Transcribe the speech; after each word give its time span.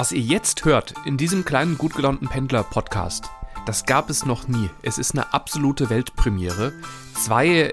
Was 0.00 0.12
ihr 0.12 0.22
jetzt 0.22 0.64
hört 0.64 0.94
in 1.04 1.18
diesem 1.18 1.44
kleinen 1.44 1.76
gut 1.76 1.94
gelaunten 1.94 2.26
Pendler-Podcast, 2.26 3.28
das 3.66 3.84
gab 3.84 4.08
es 4.08 4.24
noch 4.24 4.48
nie. 4.48 4.70
Es 4.80 4.96
ist 4.96 5.12
eine 5.12 5.34
absolute 5.34 5.90
Weltpremiere. 5.90 6.72
Zwei 7.12 7.70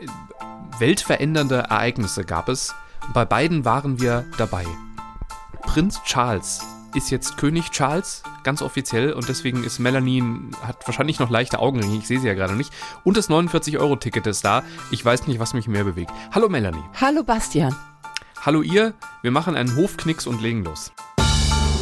weltverändernde 0.78 1.55
Ereignisse 1.55 2.26
gab 2.26 2.50
es. 2.50 2.76
Bei 3.13 3.24
beiden 3.24 3.63
waren 3.63 4.02
wir 4.02 4.26
dabei. 4.38 4.66
Prinz 5.62 6.04
Charles 6.04 6.60
ist 6.94 7.12
jetzt 7.12 7.38
König 7.38 7.71
Charles, 7.71 8.23
ganz 8.44 8.62
offiziell, 8.62 9.14
und 9.14 9.30
deswegen 9.30 9.64
ist 9.64 9.80
Melanie, 9.80 10.21
hat 10.62 10.86
wahrscheinlich 10.86 11.20
noch 11.20 11.30
leichte 11.30 11.59
Augenringe, 11.59 11.96
ich 11.96 12.07
sehe 12.07 12.20
sie 12.20 12.28
ja 12.28 12.34
gerade 12.34 12.57
nicht. 12.57 12.73
Und 13.05 13.16
das 13.16 13.30
49-Euro-Ticket 13.30 14.28
ist 14.28 14.44
da. 14.44 14.64
Ich 14.91 15.05
weiß 15.05 15.28
nicht, 15.28 15.39
was 15.39 15.54
mich 15.54 15.70
mehr 15.70 15.86
bewegt. 15.86 16.12
Hallo 16.34 16.50
Melanie. 16.50 16.84
Hallo 17.00 17.23
Bastian. 17.23 17.73
Hallo 18.46 18.64
ihr, 18.64 18.96
wir 19.21 19.32
machen 19.32 19.55
einen 19.55 19.78
Hofknicks 19.78 20.28
und 20.28 20.41
legen 20.41 20.66
los. 20.66 20.91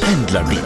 Pendlerblick 0.06 0.62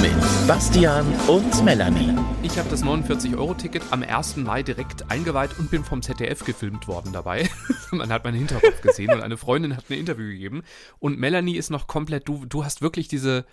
mit 0.00 0.46
Bastian 0.46 1.04
und 1.26 1.64
Melanie. 1.64 2.16
Ich 2.44 2.56
habe 2.56 2.70
das 2.70 2.84
49-Euro-Ticket 2.84 3.82
am 3.90 4.04
1. 4.04 4.36
Mai 4.36 4.62
direkt 4.62 5.10
eingeweiht 5.10 5.58
und 5.58 5.68
bin 5.68 5.82
vom 5.82 6.00
ZDF 6.00 6.44
gefilmt 6.44 6.86
worden 6.86 7.12
dabei. 7.12 7.50
Man 7.90 8.12
hat 8.12 8.22
meinen 8.22 8.36
Hinterkopf 8.36 8.80
gesehen 8.80 9.12
und 9.12 9.20
eine 9.20 9.36
Freundin 9.36 9.76
hat 9.76 9.90
ein 9.90 9.98
Interview 9.98 10.28
gegeben. 10.28 10.62
Und 11.00 11.18
Melanie 11.18 11.56
ist 11.56 11.70
noch 11.70 11.88
komplett, 11.88 12.28
du, 12.28 12.46
du 12.46 12.64
hast 12.64 12.82
wirklich 12.82 13.08
diese, 13.08 13.46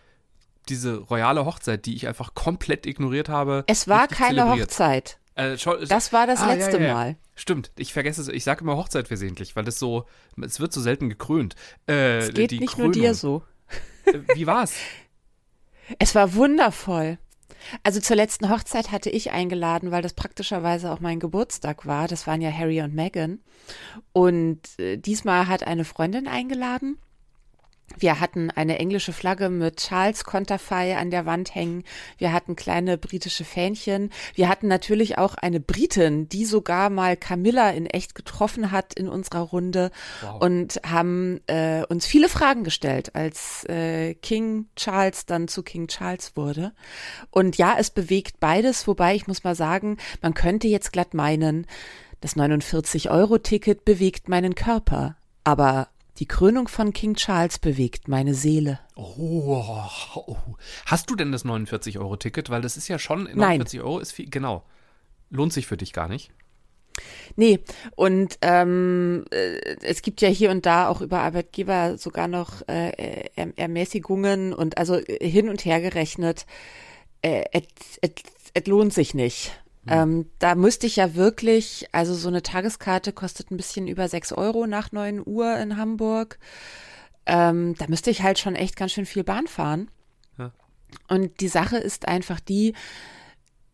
diese 0.69 0.97
royale 0.97 1.43
Hochzeit, 1.43 1.87
die 1.87 1.95
ich 1.95 2.07
einfach 2.07 2.35
komplett 2.35 2.85
ignoriert 2.85 3.29
habe. 3.29 3.63
Es 3.65 3.87
war 3.87 4.07
keine 4.07 4.41
zelebriert. 4.41 4.69
Hochzeit. 4.69 5.17
Äh, 5.33 5.57
das 5.87 6.13
war 6.13 6.27
das 6.27 6.41
ah, 6.41 6.53
letzte 6.53 6.77
ja, 6.77 6.83
ja, 6.83 6.87
ja. 6.87 6.93
Mal. 6.93 7.15
Stimmt, 7.33 7.71
ich 7.77 7.93
vergesse 7.93 8.21
es, 8.21 8.27
ich 8.27 8.43
sage 8.43 8.61
immer 8.61 8.77
Hochzeit 8.77 9.07
versehentlich, 9.07 9.55
weil 9.55 9.63
das 9.63 9.79
so, 9.79 10.05
es 10.39 10.59
wird 10.59 10.71
so 10.71 10.81
selten 10.81 11.09
gekrönt. 11.09 11.55
Äh, 11.87 12.19
es 12.19 12.33
geht 12.35 12.51
nicht 12.51 12.73
Krönung. 12.73 12.91
nur 12.91 12.93
dir 12.93 13.15
so. 13.15 13.43
Wie 14.35 14.47
war's? 14.47 14.73
Es 15.97 16.15
war 16.15 16.35
wundervoll. 16.35 17.17
Also 17.83 17.99
zur 17.99 18.15
letzten 18.15 18.49
Hochzeit 18.49 18.91
hatte 18.91 19.09
ich 19.09 19.31
eingeladen, 19.31 19.91
weil 19.91 20.01
das 20.01 20.13
praktischerweise 20.13 20.91
auch 20.91 20.99
mein 20.99 21.19
Geburtstag 21.19 21.85
war. 21.85 22.07
Das 22.07 22.27
waren 22.27 22.41
ja 22.41 22.51
Harry 22.51 22.81
und 22.81 22.93
Meghan. 22.93 23.39
Und 24.13 24.61
äh, 24.79 24.97
diesmal 24.97 25.47
hat 25.47 25.65
eine 25.65 25.85
Freundin 25.85 26.27
eingeladen. 26.27 26.97
Wir 27.97 28.19
hatten 28.19 28.51
eine 28.51 28.79
englische 28.79 29.13
Flagge 29.13 29.49
mit 29.49 29.77
Charles 29.77 30.23
Konterfei 30.23 30.97
an 30.97 31.11
der 31.11 31.25
Wand 31.25 31.53
hängen. 31.55 31.83
Wir 32.17 32.31
hatten 32.31 32.55
kleine 32.55 32.97
britische 32.97 33.43
Fähnchen. 33.43 34.11
Wir 34.35 34.47
hatten 34.47 34.67
natürlich 34.67 35.17
auch 35.17 35.35
eine 35.35 35.59
Britin, 35.59 36.29
die 36.29 36.45
sogar 36.45 36.89
mal 36.89 37.17
Camilla 37.17 37.71
in 37.71 37.85
echt 37.85 38.15
getroffen 38.15 38.71
hat 38.71 38.93
in 38.93 39.09
unserer 39.09 39.41
Runde 39.41 39.91
wow. 40.21 40.41
und 40.41 40.79
haben 40.85 41.41
äh, 41.47 41.83
uns 41.87 42.05
viele 42.05 42.29
Fragen 42.29 42.63
gestellt, 42.63 43.15
als 43.15 43.63
äh, 43.65 44.13
King 44.15 44.67
Charles 44.75 45.25
dann 45.25 45.47
zu 45.47 45.63
King 45.63 45.87
Charles 45.87 46.35
wurde. 46.35 46.73
Und 47.31 47.57
ja, 47.57 47.75
es 47.77 47.89
bewegt 47.89 48.39
beides, 48.39 48.87
wobei 48.87 49.15
ich 49.15 49.27
muss 49.27 49.43
mal 49.43 49.55
sagen, 49.55 49.97
man 50.21 50.33
könnte 50.33 50.67
jetzt 50.67 50.91
glatt 50.91 51.13
meinen, 51.13 51.65
das 52.21 52.35
49-Euro-Ticket 52.35 53.85
bewegt 53.85 54.29
meinen 54.29 54.55
Körper. 54.55 55.15
Aber 55.43 55.87
die 56.19 56.27
Krönung 56.27 56.67
von 56.67 56.91
King 56.91 57.15
Charles 57.15 57.59
bewegt 57.59 58.07
meine 58.07 58.33
Seele. 58.33 58.79
Oh, 58.95 59.63
oh. 60.15 60.37
hast 60.85 61.09
du 61.09 61.15
denn 61.15 61.31
das 61.31 61.45
49-Euro-Ticket? 61.45 62.49
Weil 62.49 62.61
das 62.61 62.75
ist 62.75 62.89
ja 62.89 62.99
schon, 62.99 63.23
49 63.23 63.79
Nein. 63.79 63.87
Euro 63.87 63.99
ist 63.99 64.11
viel, 64.11 64.29
genau. 64.29 64.63
Lohnt 65.29 65.53
sich 65.53 65.65
für 65.65 65.77
dich 65.77 65.93
gar 65.93 66.09
nicht. 66.09 66.31
Nee, 67.37 67.61
und 67.95 68.37
ähm, 68.41 69.23
äh, 69.31 69.77
es 69.81 70.01
gibt 70.01 70.19
ja 70.19 70.27
hier 70.27 70.51
und 70.51 70.65
da 70.65 70.89
auch 70.89 70.99
über 70.99 71.19
Arbeitgeber 71.19 71.97
sogar 71.97 72.27
noch 72.27 72.67
äh, 72.67 73.29
er 73.35 73.57
Ermäßigungen 73.57 74.53
und 74.53 74.77
also 74.77 74.99
hin 75.21 75.47
und 75.47 75.63
her 75.63 75.79
gerechnet, 75.79 76.45
äh, 77.21 77.45
es 78.01 78.67
lohnt 78.67 78.93
sich 78.93 79.13
nicht. 79.13 79.57
Ähm, 79.89 80.29
da 80.39 80.55
müsste 80.55 80.87
ich 80.87 80.97
ja 80.97 81.15
wirklich, 81.15 81.87
also 81.91 82.13
so 82.13 82.27
eine 82.27 82.43
Tageskarte 82.43 83.11
kostet 83.13 83.51
ein 83.51 83.57
bisschen 83.57 83.87
über 83.87 84.07
sechs 84.07 84.31
Euro 84.31 84.67
nach 84.67 84.91
neun 84.91 85.21
Uhr 85.25 85.57
in 85.57 85.77
Hamburg. 85.77 86.37
Ähm, 87.25 87.75
da 87.77 87.87
müsste 87.87 88.09
ich 88.09 88.21
halt 88.21 88.39
schon 88.39 88.55
echt 88.55 88.75
ganz 88.75 88.91
schön 88.91 89.05
viel 89.05 89.23
Bahn 89.23 89.47
fahren. 89.47 89.89
Ja. 90.37 90.51
Und 91.07 91.41
die 91.41 91.47
Sache 91.47 91.77
ist 91.77 92.07
einfach 92.07 92.39
die, 92.39 92.73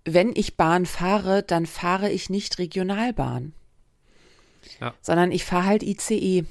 wenn 0.05 0.33
ich 0.35 0.57
Bahn 0.57 0.85
fahre, 0.85 1.43
dann 1.43 1.65
fahre 1.65 2.09
ich 2.11 2.29
nicht 2.29 2.59
Regionalbahn. 2.59 3.53
Ja. 4.79 4.93
Sondern 5.01 5.31
ich 5.31 5.45
fahre 5.45 5.65
halt 5.65 5.83
ICE, 5.83 6.45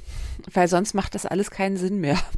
weil 0.53 0.69
sonst 0.69 0.94
macht 0.94 1.15
das 1.15 1.27
alles 1.27 1.50
keinen 1.50 1.77
Sinn 1.77 1.99
mehr. 1.99 2.19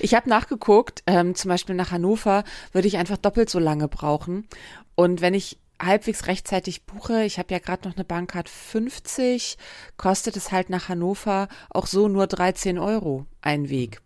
Ich 0.00 0.14
habe 0.14 0.30
nachgeguckt, 0.30 1.02
ähm, 1.06 1.34
zum 1.34 1.50
Beispiel 1.50 1.74
nach 1.74 1.90
Hannover 1.90 2.44
würde 2.72 2.88
ich 2.88 2.96
einfach 2.96 3.18
doppelt 3.18 3.50
so 3.50 3.58
lange 3.58 3.86
brauchen. 3.86 4.48
Und 4.94 5.20
wenn 5.20 5.34
ich 5.34 5.58
halbwegs 5.80 6.26
rechtzeitig 6.26 6.84
buche, 6.84 7.24
ich 7.24 7.38
habe 7.38 7.52
ja 7.52 7.58
gerade 7.58 7.88
noch 7.88 7.96
eine 7.96 8.04
Bahncard 8.04 8.48
50, 8.48 9.56
kostet 9.96 10.36
es 10.36 10.52
halt 10.52 10.70
nach 10.70 10.88
Hannover 10.88 11.48
auch 11.70 11.86
so 11.86 12.08
nur 12.08 12.26
13 12.26 12.78
Euro 12.78 13.26
ein 13.40 13.68
Weg. 13.68 14.00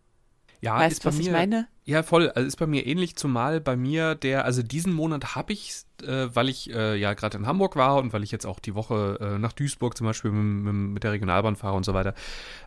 Ja, 0.61 0.79
weißt 0.79 1.05
du, 1.05 1.09
was 1.09 1.17
mir, 1.17 1.23
ich 1.23 1.31
meine? 1.31 1.67
Ja, 1.85 2.03
voll. 2.03 2.31
Also 2.31 2.47
ist 2.47 2.57
bei 2.57 2.67
mir 2.67 2.87
ähnlich, 2.87 3.17
zumal 3.17 3.61
bei 3.61 3.77
mir 3.77 4.15
der, 4.15 4.45
also 4.45 4.63
diesen 4.63 4.93
Monat 4.93 5.35
habe 5.35 5.53
ich, 5.53 5.83
äh, 6.03 6.35
weil 6.35 6.49
ich 6.49 6.73
äh, 6.73 6.97
ja 6.97 7.15
gerade 7.15 7.39
in 7.39 7.47
Hamburg 7.47 7.77
war 7.77 7.97
und 7.97 8.13
weil 8.13 8.23
ich 8.23 8.31
jetzt 8.31 8.47
auch 8.47 8.61
die 8.61 8.75
Woche 8.75 9.19
äh, 9.21 9.39
nach 9.39 9.53
Duisburg 9.53 9.97
zum 9.97 10.07
Beispiel 10.07 10.31
mit, 10.31 11.03
der 11.03 11.13
Regionalbahn 11.13 11.57
fahre 11.57 11.77
und 11.77 11.85
so 11.85 11.95
weiter. 11.95 12.15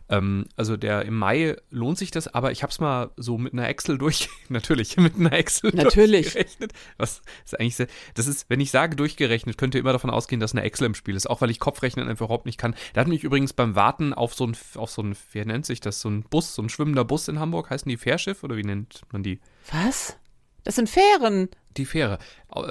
Ähm, 0.08 0.46
also 0.56 0.76
der 0.76 1.04
im 1.04 1.16
Mai 1.16 1.56
lohnt 1.70 1.98
sich 1.98 2.10
das, 2.10 2.28
aber 2.28 2.52
ich 2.52 2.62
habe 2.62 2.70
es 2.70 2.80
mal 2.80 3.10
so 3.16 3.38
mit 3.38 3.52
einer 3.52 3.68
Excel 3.68 3.98
durch, 3.98 4.28
natürlich 4.48 4.96
mit 4.96 5.16
einer 5.16 5.32
Excel 5.32 5.72
natürlich. 5.74 6.32
durchgerechnet. 6.32 6.72
Was 6.96 7.22
ist 7.44 7.58
eigentlich 7.58 7.76
sehr, 7.76 7.88
das 8.14 8.26
ist, 8.26 8.48
wenn 8.48 8.60
ich 8.60 8.70
sage 8.70 8.96
durchgerechnet, 8.96 9.58
könnt 9.58 9.74
ihr 9.74 9.80
immer 9.80 9.92
davon 9.92 10.10
ausgehen, 10.10 10.40
dass 10.40 10.52
eine 10.52 10.62
Excel 10.62 10.86
im 10.86 10.94
Spiel 10.94 11.16
ist, 11.16 11.28
auch 11.28 11.40
weil 11.40 11.50
ich 11.50 11.60
Kopfrechnen 11.60 12.08
einfach 12.08 12.26
überhaupt 12.26 12.46
nicht 12.46 12.58
kann. 12.58 12.74
Da 12.94 13.00
hat 13.00 13.08
mich 13.08 13.24
übrigens 13.24 13.52
beim 13.52 13.74
Warten 13.74 14.12
auf 14.12 14.34
so 14.34 14.46
ein, 14.46 14.56
auf 14.76 14.90
so 14.90 15.02
ein, 15.02 15.16
wie 15.32 15.44
nennt 15.44 15.66
sich 15.66 15.80
das, 15.80 16.00
so 16.00 16.08
ein 16.08 16.22
Bus, 16.22 16.54
so 16.54 16.62
ein 16.62 16.68
schwimmender 16.68 17.04
Bus 17.04 17.28
in 17.28 17.38
Hamburg, 17.38 17.70
heißen 17.70 17.88
die 17.88 17.96
Fährschiff 17.96 18.44
oder 18.44 18.56
wie 18.56 18.64
nennt 18.64 19.02
man 19.12 19.22
die? 19.22 19.40
Was? 19.70 20.16
Das 20.64 20.74
sind 20.74 20.88
Fähren. 20.88 21.48
Die 21.76 21.84
Fähre. 21.84 22.18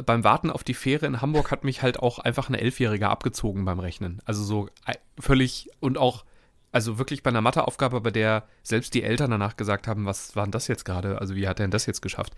Beim 0.06 0.24
Warten 0.24 0.50
auf 0.50 0.64
die 0.64 0.74
Fähre 0.74 1.06
in 1.06 1.22
Hamburg 1.22 1.52
hat 1.52 1.64
mich 1.64 1.82
halt 1.82 2.00
auch 2.00 2.20
einfach 2.20 2.50
eine 2.50 2.60
Elfjährige 2.60 3.10
abgezogen 3.10 3.66
beim 3.66 3.80
Rechnen. 3.80 4.22
Also 4.26 4.44
so 4.44 4.70
völlig 5.20 5.70
und 5.80 5.98
auch, 5.98 6.26
also 6.72 6.98
wirklich 6.98 7.22
bei 7.22 7.30
einer 7.30 7.42
Matheaufgabe, 7.42 8.02
bei 8.02 8.12
der 8.12 8.48
selbst 8.64 8.94
die 8.94 9.04
Eltern 9.04 9.32
danach 9.32 9.58
gesagt 9.58 9.88
haben, 9.88 10.06
was 10.06 10.36
war 10.36 10.44
denn 10.46 10.52
das 10.52 10.68
jetzt 10.68 10.86
gerade? 10.86 11.20
Also 11.22 11.36
wie 11.36 11.48
hat 11.48 11.60
er 11.60 11.66
denn 11.66 11.72
das 11.72 11.86
jetzt 11.86 12.02
geschafft? 12.02 12.34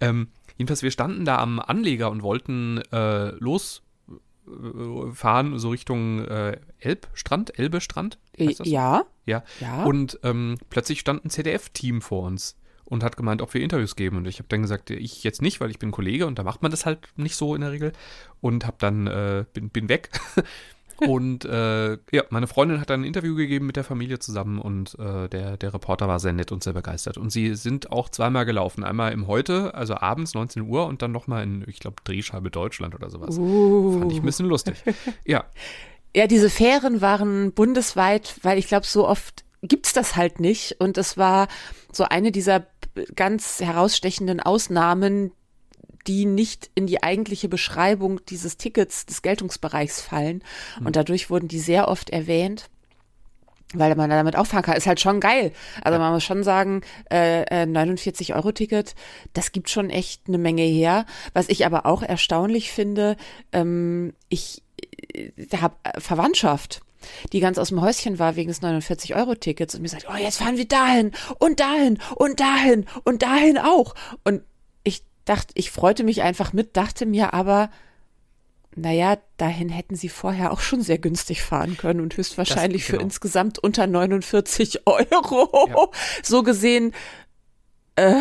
Ähm, 0.00 0.28
jedenfalls, 0.56 0.82
wir 0.82 0.90
standen 0.90 1.24
da 1.24 1.38
am 1.38 1.58
Anleger 1.58 2.10
und 2.10 2.22
wollten 2.22 2.78
äh, 2.92 3.30
losfahren, 3.38 3.80
so 5.58 5.70
Richtung 5.70 6.24
äh, 6.24 6.58
Elbstrand, 6.78 7.58
Elbestrand? 7.58 8.18
Ja. 8.68 9.04
ja. 9.26 9.42
Ja. 9.60 9.82
Und 9.84 10.20
ähm, 10.22 10.56
plötzlich 10.70 11.00
stand 11.00 11.24
ein 11.24 11.30
ZDF-Team 11.30 12.00
vor 12.00 12.22
uns 12.24 12.56
und 12.92 13.02
hat 13.02 13.16
gemeint, 13.16 13.40
ob 13.40 13.54
wir 13.54 13.62
Interviews 13.62 13.96
geben. 13.96 14.18
Und 14.18 14.26
ich 14.26 14.38
habe 14.38 14.48
dann 14.50 14.60
gesagt, 14.60 14.90
ich 14.90 15.24
jetzt 15.24 15.40
nicht, 15.40 15.62
weil 15.62 15.70
ich 15.70 15.78
bin 15.78 15.90
Kollege 15.90 16.26
und 16.26 16.38
da 16.38 16.42
macht 16.42 16.60
man 16.60 16.70
das 16.70 16.84
halt 16.84 16.98
nicht 17.16 17.36
so 17.36 17.54
in 17.54 17.62
der 17.62 17.72
Regel. 17.72 17.92
Und 18.42 18.66
habe 18.66 18.76
dann, 18.78 19.06
äh, 19.06 19.46
bin, 19.54 19.70
bin 19.70 19.88
weg. 19.88 20.10
und 20.98 21.46
äh, 21.46 21.92
ja, 21.92 22.24
meine 22.28 22.46
Freundin 22.48 22.82
hat 22.82 22.90
dann 22.90 23.00
ein 23.00 23.04
Interview 23.04 23.34
gegeben 23.34 23.64
mit 23.64 23.76
der 23.76 23.84
Familie 23.84 24.18
zusammen 24.18 24.58
und 24.58 24.98
äh, 24.98 25.26
der, 25.30 25.56
der 25.56 25.72
Reporter 25.72 26.06
war 26.06 26.20
sehr 26.20 26.34
nett 26.34 26.52
und 26.52 26.62
sehr 26.62 26.74
begeistert. 26.74 27.16
Und 27.16 27.30
sie 27.30 27.54
sind 27.54 27.90
auch 27.90 28.10
zweimal 28.10 28.44
gelaufen. 28.44 28.84
Einmal 28.84 29.12
im 29.12 29.26
Heute, 29.26 29.74
also 29.74 29.96
abends 29.96 30.34
19 30.34 30.60
Uhr 30.60 30.86
und 30.86 31.00
dann 31.00 31.12
nochmal 31.12 31.44
in, 31.44 31.64
ich 31.66 31.80
glaube, 31.80 31.96
Drehscheibe 32.04 32.50
Deutschland 32.50 32.94
oder 32.94 33.08
sowas. 33.08 33.38
Uh. 33.38 34.00
Fand 34.00 34.12
ich 34.12 34.18
ein 34.18 34.26
bisschen 34.26 34.46
lustig. 34.46 34.76
Ja. 35.24 35.44
Ja, 36.14 36.26
diese 36.26 36.50
Fähren 36.50 37.00
waren 37.00 37.52
bundesweit, 37.54 38.34
weil 38.42 38.58
ich 38.58 38.68
glaube, 38.68 38.84
so 38.84 39.08
oft 39.08 39.44
gibt 39.62 39.86
es 39.86 39.94
das 39.94 40.14
halt 40.14 40.40
nicht. 40.40 40.76
Und 40.78 40.98
es 40.98 41.16
war 41.16 41.48
so 41.90 42.04
eine 42.04 42.32
dieser 42.32 42.66
ganz 43.14 43.60
herausstechenden 43.60 44.40
Ausnahmen, 44.40 45.32
die 46.06 46.24
nicht 46.24 46.70
in 46.74 46.86
die 46.86 47.02
eigentliche 47.02 47.48
Beschreibung 47.48 48.24
dieses 48.26 48.56
Tickets 48.56 49.06
des 49.06 49.22
Geltungsbereichs 49.22 50.00
fallen. 50.00 50.42
Mhm. 50.80 50.86
Und 50.86 50.96
dadurch 50.96 51.30
wurden 51.30 51.48
die 51.48 51.60
sehr 51.60 51.88
oft 51.88 52.10
erwähnt 52.10 52.68
weil 53.74 53.94
man 53.94 54.10
damit 54.10 54.36
auffahren 54.36 54.62
kann, 54.62 54.76
ist 54.76 54.86
halt 54.86 55.00
schon 55.00 55.20
geil. 55.20 55.52
Also 55.82 55.98
man 55.98 56.12
muss 56.12 56.24
schon 56.24 56.44
sagen, 56.44 56.82
äh, 57.10 57.66
49 57.66 58.30
äh, 58.30 58.32
Euro 58.34 58.52
Ticket, 58.52 58.94
das 59.32 59.52
gibt 59.52 59.70
schon 59.70 59.90
echt 59.90 60.28
eine 60.28 60.38
Menge 60.38 60.62
her. 60.62 61.06
Was 61.32 61.48
ich 61.48 61.64
aber 61.64 61.86
auch 61.86 62.02
erstaunlich 62.02 62.70
finde, 62.70 63.16
ähm, 63.52 64.12
ich 64.28 64.62
äh, 65.14 65.30
habe 65.56 65.76
Verwandtschaft 65.98 66.82
die 67.32 67.40
ganz 67.40 67.58
aus 67.58 67.68
dem 67.68 67.80
Häuschen 67.80 68.18
war 68.18 68.36
wegen 68.36 68.48
des 68.48 68.62
49-Euro-Tickets 68.62 69.74
und 69.74 69.82
mir 69.82 69.88
sagt, 69.88 70.06
oh, 70.10 70.16
jetzt 70.16 70.38
fahren 70.38 70.56
wir 70.56 70.66
dahin 70.66 71.12
und 71.38 71.60
dahin 71.60 71.98
und 72.14 72.40
dahin 72.40 72.86
und 73.04 73.22
dahin 73.22 73.58
auch. 73.58 73.94
Und 74.24 74.42
ich 74.84 75.02
dachte, 75.24 75.52
ich 75.54 75.70
freute 75.70 76.04
mich 76.04 76.22
einfach 76.22 76.52
mit, 76.52 76.76
dachte 76.76 77.06
mir 77.06 77.34
aber, 77.34 77.70
naja, 78.74 79.18
dahin 79.36 79.68
hätten 79.68 79.96
sie 79.96 80.08
vorher 80.08 80.52
auch 80.52 80.60
schon 80.60 80.82
sehr 80.82 80.98
günstig 80.98 81.42
fahren 81.42 81.76
können 81.76 82.00
und 82.00 82.16
höchstwahrscheinlich 82.16 82.82
das, 82.82 82.88
genau. 82.88 83.00
für 83.00 83.04
insgesamt 83.04 83.58
unter 83.58 83.86
49 83.86 84.86
Euro. 84.86 85.68
Ja. 85.68 85.88
So 86.22 86.42
gesehen, 86.42 86.94
äh? 87.96 88.14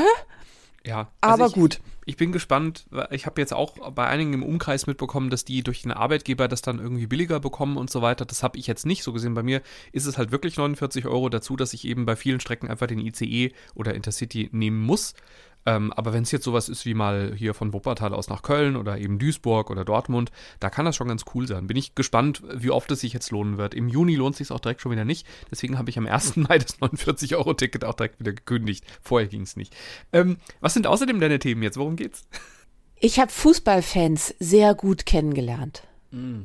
Ja, 0.84 1.12
also 1.22 1.34
Aber 1.34 1.48
ich, 1.48 1.54
gut. 1.54 1.80
Ich 2.06 2.18
bin 2.18 2.32
gespannt. 2.32 2.88
Ich 3.12 3.28
habe 3.28 3.40
jetzt 3.40 3.54
auch 3.54 3.92
bei 3.92 4.08
einigen 4.08 4.34
im 4.34 4.44
Umkreis 4.44 4.88
mitbekommen, 4.88 5.30
dass 5.30 5.46
die 5.46 5.62
durch 5.62 5.84
den 5.84 5.92
Arbeitgeber 5.92 6.48
das 6.48 6.64
dann 6.64 6.80
irgendwie 6.80 7.06
billiger 7.06 7.40
bekommen 7.40 7.78
und 7.78 7.92
so 7.92 8.02
weiter. 8.02 8.26
Das 8.26 8.42
habe 8.42 8.58
ich 8.58 8.66
jetzt 8.66 8.88
nicht 8.88 9.04
so 9.04 9.14
gesehen. 9.14 9.36
Bei 9.36 9.44
mir 9.44 9.62
ist 9.92 10.08
es 10.08 10.18
halt 10.18 10.32
wirklich 10.32 10.58
49 10.58 11.06
Euro 11.06 11.30
dazu, 11.30 11.56
dass 11.56 11.74
ich 11.74 11.86
eben 11.86 12.06
bei 12.06 12.16
vielen 12.16 12.40
Strecken 12.40 12.70
einfach 12.70 12.88
den 12.88 13.00
ICE 13.00 13.52
oder 13.76 13.94
Intercity 13.94 14.50
nehmen 14.52 14.82
muss. 14.82 15.14
Ähm, 15.66 15.94
aber 15.94 16.14
wenn 16.14 16.24
es 16.24 16.32
jetzt 16.32 16.44
sowas 16.44 16.70
ist 16.70 16.86
wie 16.86 16.94
mal 16.94 17.34
hier 17.36 17.54
von 17.54 17.74
Wuppertal 17.74 18.14
aus 18.14 18.30
nach 18.30 18.42
Köln 18.42 18.76
oder 18.76 18.98
eben 18.98 19.20
Duisburg 19.20 19.70
oder 19.70 19.86
Dortmund, 19.86 20.32
da 20.60 20.70
kann 20.70 20.86
das 20.86 20.96
schon 20.96 21.08
ganz 21.08 21.26
cool 21.34 21.48
sein. 21.48 21.68
Bin 21.68 21.78
ich 21.78 21.96
gespannt, 21.96 22.42
wie 22.54 22.72
oft 22.72 22.90
es 22.92 23.02
sich 23.02 23.14
jetzt 23.14 23.32
lohnen 23.32 23.58
wird. 23.58 23.74
Im 23.74 23.88
Juni 23.88 24.16
lohnt 24.16 24.34
es 24.34 24.40
sich 24.40 24.52
auch 24.52 24.60
direkt 24.60 24.82
schon 24.82 24.92
wieder 24.92 25.06
nicht. 25.06 25.28
Deswegen 25.50 25.78
habe 25.78 25.90
ich 25.90 25.98
am 25.98 26.08
1. 26.08 26.36
Mai 26.38 26.58
das 26.58 26.80
49-Euro-Ticket 26.80 27.86
auch 27.86 27.94
direkt 27.94 28.20
wieder 28.20 28.34
gekündigt. 28.34 28.86
Vorher 29.02 29.28
ging 29.28 29.42
es 29.42 29.56
nicht. 29.56 29.76
Ähm, 30.14 30.38
was 30.60 30.74
sind 30.74 30.88
außerdem 30.88 31.20
deine 31.20 31.40
Themen 31.40 31.64
jetzt? 31.64 31.78
Worum 31.78 31.96
geht's? 31.96 32.28
Ich 33.00 33.20
habe 33.20 33.32
Fußballfans 33.32 34.36
sehr 34.40 34.76
gut 34.76 35.06
kennengelernt. 35.06 35.84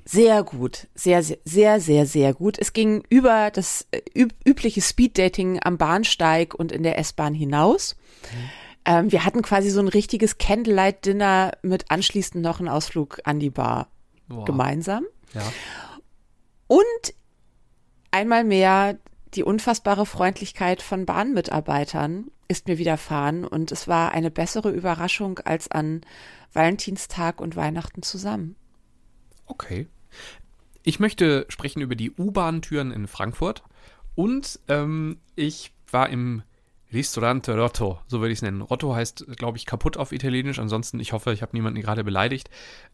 Sehr 0.05 0.45
gut, 0.45 0.87
sehr, 0.95 1.25
sehr, 1.25 1.39
sehr, 1.45 1.81
sehr, 1.81 2.07
sehr 2.07 2.35
gut. 2.35 2.57
Es 2.57 2.73
ging 2.73 3.03
über 3.09 3.51
das 3.51 3.87
äh, 3.91 4.01
üb 4.17 4.33
übliche 4.45 4.81
Speeddating 4.81 5.59
am 5.61 5.77
Bahnsteig 5.77 6.55
und 6.55 6.71
in 6.71 6.85
der 6.85 6.99
S-Bahn 6.99 7.35
hinaus. 7.35 7.97
Ähm, 8.87 9.11
wir 9.11 9.25
hatten 9.25 9.43
quasi 9.43 9.69
so 9.69 9.81
ein 9.81 9.89
richtiges 9.89 10.39
Candlelight-Dinner 10.39 11.53
mit 11.63 11.91
anschließend 11.91 12.43
noch 12.43 12.61
einen 12.61 12.69
Ausflug 12.69 13.19
an 13.25 13.41
die 13.41 13.51
Bar 13.51 13.89
Boah. 14.29 14.45
gemeinsam. 14.45 15.05
Ja. 15.35 15.43
Und 16.69 17.15
einmal 18.13 18.45
mehr 18.45 18.97
die 19.35 19.43
unfassbare 19.43 20.07
Freundlichkeit 20.07 20.81
von 20.83 21.05
Bahnmitarbeitern 21.05 22.31
ist 22.49 22.69
mir 22.69 22.79
widerfahren 22.79 23.45
und 23.45 23.73
es 23.73 23.89
war 23.89 24.13
eine 24.13 24.31
bessere 24.31 24.71
Überraschung 24.71 25.41
als 25.41 25.69
an 25.69 26.03
Valentinstag 26.53 27.41
und 27.41 27.57
Weihnachten 27.57 28.03
zusammen. 28.03 28.55
Okay. 29.47 29.89
Ich 30.85 31.01
möchte 31.01 31.45
sprechen 31.49 31.83
über 31.83 31.97
die 31.97 32.13
U-Bahn-Türen 32.13 32.93
in 32.93 33.09
Frankfurt 33.09 33.65
und 34.15 34.61
ähm, 34.69 35.19
ich 35.35 35.73
war 35.91 36.09
im 36.09 36.45
Ristorante 36.93 37.59
Rotto, 37.59 37.99
so 38.07 38.21
würde 38.21 38.33
ich 38.33 38.39
es 38.39 38.43
nennen. 38.43 38.63
Rotto 38.63 38.95
heißt, 38.95 39.27
glaube 39.37 39.59
ich, 39.59 39.67
kaputt 39.67 39.97
auf 39.97 40.13
Italienisch. 40.13 40.59
Ansonsten, 40.59 41.01
ich 41.01 41.13
hoffe, 41.13 41.33
ich 41.33 41.43
habe 41.43 41.57
niemanden 41.57 41.81
gerade 41.81 42.05
beleidigt. 42.05 42.49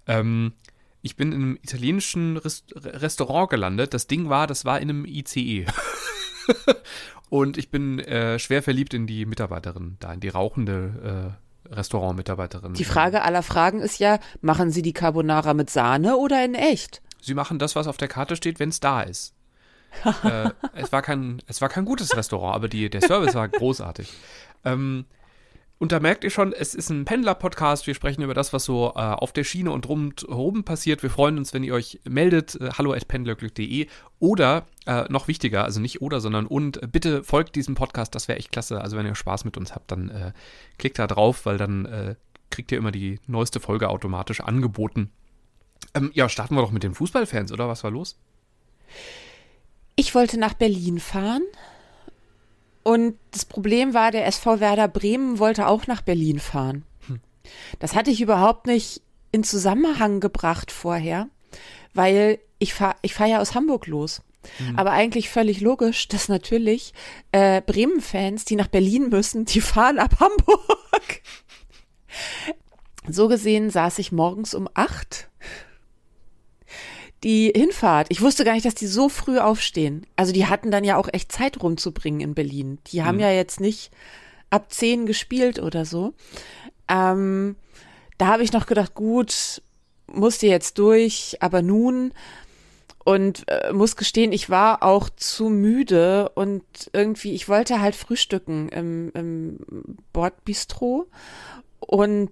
Ähm, 0.06 0.54
ich 1.02 1.16
bin 1.16 1.32
in 1.32 1.42
einem 1.42 1.56
italienischen 1.56 2.36
Rest 2.36 2.74
Restaurant 2.76 3.50
gelandet. 3.50 3.92
Das 3.92 4.06
Ding 4.06 4.28
war, 4.28 4.46
das 4.46 4.64
war 4.64 4.80
in 4.80 4.88
einem 4.88 5.04
ICE. 5.04 5.66
und 7.28 7.58
ich 7.58 7.70
bin 7.70 7.98
äh, 7.98 8.38
schwer 8.38 8.62
verliebt 8.62 8.94
in 8.94 9.06
die 9.06 9.26
Mitarbeiterin, 9.26 9.96
da 10.00 10.12
in 10.12 10.20
die 10.20 10.28
rauchende 10.28 11.36
äh, 11.68 11.74
Restaurantmitarbeiterin. 11.74 12.74
Die 12.74 12.84
Frage 12.84 13.22
aller 13.22 13.42
Fragen 13.42 13.80
ist 13.80 13.98
ja, 13.98 14.18
machen 14.40 14.70
Sie 14.70 14.82
die 14.82 14.92
Carbonara 14.92 15.54
mit 15.54 15.70
Sahne 15.70 16.16
oder 16.16 16.44
in 16.44 16.54
echt? 16.54 17.02
Sie 17.20 17.34
machen 17.34 17.58
das, 17.58 17.76
was 17.76 17.86
auf 17.86 17.96
der 17.96 18.08
Karte 18.08 18.36
steht, 18.36 18.58
wenn 18.58 18.70
es 18.70 18.80
da 18.80 19.02
ist. 19.02 19.34
äh, 20.24 20.50
es, 20.74 20.92
war 20.92 21.02
kein, 21.02 21.42
es 21.46 21.60
war 21.60 21.68
kein 21.68 21.84
gutes 21.84 22.16
Restaurant, 22.16 22.54
aber 22.54 22.68
die, 22.68 22.88
der 22.90 23.02
Service 23.02 23.34
war 23.34 23.48
großartig. 23.48 24.12
Ähm, 24.64 25.06
und 25.82 25.90
da 25.90 25.98
merkt 25.98 26.22
ihr 26.22 26.30
schon, 26.30 26.52
es 26.52 26.76
ist 26.76 26.90
ein 26.90 27.04
Pendler-Podcast. 27.04 27.88
Wir 27.88 27.94
sprechen 27.94 28.22
über 28.22 28.34
das, 28.34 28.52
was 28.52 28.64
so 28.64 28.92
äh, 28.94 29.00
auf 29.00 29.32
der 29.32 29.42
Schiene 29.42 29.72
und 29.72 29.88
rundherum 29.88 30.62
passiert. 30.62 31.02
Wir 31.02 31.10
freuen 31.10 31.38
uns, 31.38 31.52
wenn 31.52 31.64
ihr 31.64 31.74
euch 31.74 31.98
meldet. 32.04 32.54
Äh, 32.60 32.70
hallo 32.78 32.92
at 32.92 33.08
pendlerglück.de 33.08 33.88
oder 34.20 34.66
äh, 34.86 35.06
noch 35.08 35.26
wichtiger, 35.26 35.64
also 35.64 35.80
nicht 35.80 36.00
oder, 36.00 36.20
sondern 36.20 36.46
und 36.46 36.80
äh, 36.80 36.86
bitte 36.86 37.24
folgt 37.24 37.56
diesem 37.56 37.74
Podcast. 37.74 38.14
Das 38.14 38.28
wäre 38.28 38.38
echt 38.38 38.52
klasse. 38.52 38.80
Also 38.80 38.96
wenn 38.96 39.06
ihr 39.06 39.16
Spaß 39.16 39.44
mit 39.44 39.56
uns 39.56 39.74
habt, 39.74 39.90
dann 39.90 40.08
äh, 40.10 40.32
klickt 40.78 41.00
da 41.00 41.08
drauf, 41.08 41.46
weil 41.46 41.58
dann 41.58 41.86
äh, 41.86 42.14
kriegt 42.50 42.70
ihr 42.70 42.78
immer 42.78 42.92
die 42.92 43.18
neueste 43.26 43.58
Folge 43.58 43.88
automatisch 43.88 44.40
angeboten. 44.40 45.10
Ähm, 45.94 46.12
ja, 46.14 46.28
starten 46.28 46.54
wir 46.54 46.62
doch 46.62 46.70
mit 46.70 46.84
den 46.84 46.94
Fußballfans, 46.94 47.50
oder? 47.50 47.66
Was 47.66 47.82
war 47.82 47.90
los? 47.90 48.20
Ich 49.96 50.14
wollte 50.14 50.38
nach 50.38 50.54
Berlin 50.54 50.98
fahren 50.98 51.42
und 52.82 53.18
das 53.30 53.44
Problem 53.44 53.94
war, 53.94 54.10
der 54.10 54.26
SV 54.26 54.60
Werder 54.60 54.88
Bremen 54.88 55.38
wollte 55.38 55.66
auch 55.66 55.86
nach 55.86 56.02
Berlin 56.02 56.38
fahren. 56.38 56.84
Das 57.78 57.94
hatte 57.94 58.10
ich 58.10 58.20
überhaupt 58.20 58.66
nicht 58.66 59.02
in 59.30 59.44
Zusammenhang 59.44 60.20
gebracht 60.20 60.70
vorher, 60.70 61.28
weil 61.94 62.38
ich 62.58 62.74
fahre 62.74 62.96
ich 63.02 63.14
fahr 63.14 63.26
ja 63.26 63.40
aus 63.40 63.54
Hamburg 63.54 63.86
los. 63.86 64.22
Aber 64.76 64.90
eigentlich 64.90 65.28
völlig 65.28 65.60
logisch, 65.60 66.08
dass 66.08 66.28
natürlich 66.28 66.94
äh, 67.30 67.62
Bremen-Fans, 67.62 68.44
die 68.44 68.56
nach 68.56 68.66
Berlin 68.66 69.08
müssen, 69.08 69.44
die 69.44 69.60
fahren 69.60 69.98
ab 69.98 70.18
Hamburg. 70.20 71.22
So 73.08 73.26
gesehen 73.26 73.68
saß 73.68 73.98
ich 73.98 74.12
morgens 74.12 74.54
um 74.54 74.68
acht 74.74 75.28
die 77.24 77.52
Hinfahrt. 77.54 78.08
Ich 78.10 78.20
wusste 78.20 78.44
gar 78.44 78.54
nicht, 78.54 78.66
dass 78.66 78.74
die 78.74 78.86
so 78.86 79.08
früh 79.08 79.38
aufstehen. 79.38 80.06
Also 80.16 80.32
die 80.32 80.46
hatten 80.46 80.70
dann 80.70 80.84
ja 80.84 80.96
auch 80.96 81.08
echt 81.12 81.30
Zeit 81.32 81.62
rumzubringen 81.62 82.20
in 82.20 82.34
Berlin. 82.34 82.78
Die 82.88 83.02
haben 83.02 83.16
Mhm. 83.16 83.22
ja 83.22 83.30
jetzt 83.30 83.60
nicht 83.60 83.90
ab 84.50 84.72
zehn 84.72 85.06
gespielt 85.06 85.58
oder 85.60 85.84
so. 85.84 86.14
Ähm, 86.88 87.56
da 88.19 88.26
habe 88.26 88.42
ich 88.42 88.52
noch 88.52 88.66
gedacht, 88.66 88.94
gut, 88.94 89.62
musste 90.06 90.46
jetzt 90.46 90.78
durch, 90.78 91.36
aber 91.40 91.62
nun 91.62 92.12
und 93.04 93.44
äh, 93.48 93.72
muss 93.72 93.96
gestehen, 93.96 94.32
ich 94.32 94.50
war 94.50 94.82
auch 94.82 95.08
zu 95.10 95.48
müde 95.48 96.28
und 96.34 96.62
irgendwie, 96.92 97.32
ich 97.34 97.48
wollte 97.48 97.80
halt 97.80 97.96
frühstücken 97.96 98.69
im, 98.69 99.10
im 99.14 99.58
Bordbistro 100.12 101.06
und 101.80 102.30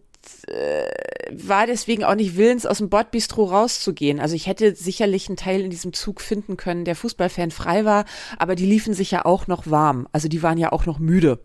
äh, 0.49 0.85
war 1.31 1.67
deswegen 1.67 2.05
auch 2.05 2.15
nicht 2.15 2.37
willens, 2.37 2.67
aus 2.67 2.79
dem 2.79 2.91
Bordbistro 2.91 3.45
rauszugehen. 3.45 4.21
Also 4.21 4.35
ich 4.35 4.47
hätte 4.47 4.75
sicherlich 4.75 5.29
einen 5.29 5.37
Teil 5.37 5.61
in 5.61 5.71
diesem 5.71 5.93
Zug 5.93 6.21
finden 6.21 6.57
können, 6.57 6.85
der 6.85 6.97
Fußballfan 6.97 7.51
frei 7.51 7.85
war, 7.85 8.05
aber 8.39 8.55
die 8.55 8.67
liefen 8.67 8.95
sich 8.95 9.11
ja 9.11 9.25
auch 9.25 9.47
noch 9.47 9.71
warm. 9.71 10.09
Also 10.13 10.29
die 10.29 10.43
waren 10.43 10.59
ja 10.59 10.73
auch 10.73 10.87
noch 10.87 10.99
müde. 10.99 11.41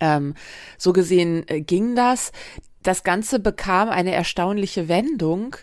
Ähm, 0.00 0.34
so 0.78 0.92
gesehen 0.92 1.44
äh, 1.48 1.60
ging 1.60 1.94
das. 1.94 2.32
Das 2.82 3.04
Ganze 3.04 3.40
bekam 3.40 3.88
eine 3.88 4.12
erstaunliche 4.12 4.88
Wendung, 4.88 5.56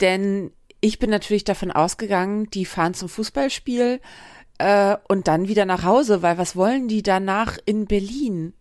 denn 0.00 0.50
ich 0.80 0.98
bin 0.98 1.10
natürlich 1.10 1.44
davon 1.44 1.70
ausgegangen, 1.70 2.50
die 2.50 2.64
fahren 2.64 2.94
zum 2.94 3.08
Fußballspiel 3.08 4.00
äh, 4.58 4.96
und 5.08 5.28
dann 5.28 5.48
wieder 5.48 5.64
nach 5.64 5.84
Hause, 5.84 6.22
weil 6.22 6.38
was 6.38 6.56
wollen 6.56 6.88
die 6.88 7.02
danach 7.02 7.58
in 7.64 7.86
Berlin? 7.86 8.52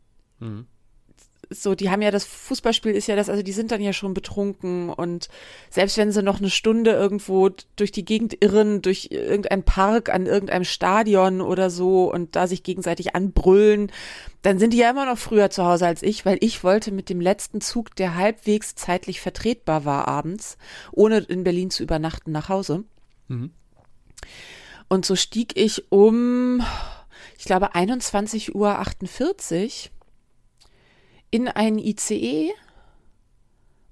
So, 1.49 1.75
die 1.75 1.89
haben 1.89 2.01
ja 2.01 2.11
das 2.11 2.25
Fußballspiel 2.25 2.91
ist 2.91 3.07
ja 3.07 3.15
das, 3.15 3.29
also 3.29 3.43
die 3.43 3.51
sind 3.51 3.71
dann 3.71 3.81
ja 3.81 3.93
schon 3.93 4.13
betrunken 4.13 4.89
und 4.89 5.29
selbst 5.69 5.97
wenn 5.97 6.11
sie 6.11 6.23
noch 6.23 6.39
eine 6.39 6.49
Stunde 6.49 6.91
irgendwo 6.91 7.49
durch 7.75 7.91
die 7.91 8.05
Gegend 8.05 8.41
irren, 8.41 8.81
durch 8.81 9.09
irgendeinen 9.11 9.63
Park 9.63 10.09
an 10.09 10.25
irgendeinem 10.25 10.63
Stadion 10.63 11.41
oder 11.41 11.69
so 11.69 12.11
und 12.11 12.35
da 12.35 12.47
sich 12.47 12.63
gegenseitig 12.63 13.15
anbrüllen, 13.15 13.91
dann 14.41 14.59
sind 14.59 14.73
die 14.73 14.77
ja 14.77 14.89
immer 14.89 15.05
noch 15.05 15.17
früher 15.17 15.49
zu 15.49 15.65
Hause 15.65 15.87
als 15.87 16.03
ich, 16.03 16.25
weil 16.25 16.37
ich 16.41 16.63
wollte 16.63 16.91
mit 16.91 17.09
dem 17.09 17.19
letzten 17.21 17.61
Zug, 17.61 17.95
der 17.95 18.15
halbwegs 18.15 18.75
zeitlich 18.75 19.21
vertretbar 19.21 19.85
war 19.85 20.07
abends, 20.07 20.57
ohne 20.91 21.19
in 21.19 21.43
Berlin 21.43 21.69
zu 21.69 21.83
übernachten, 21.83 22.31
nach 22.31 22.49
Hause. 22.49 22.83
Mhm. 23.27 23.51
Und 24.87 25.05
so 25.05 25.15
stieg 25.15 25.57
ich 25.57 25.91
um, 25.91 26.61
ich 27.37 27.45
glaube, 27.45 27.73
21.48 27.73 28.53
Uhr 28.53 28.79
in 31.35 31.49
einen 31.49 31.79
ICE 31.79 32.53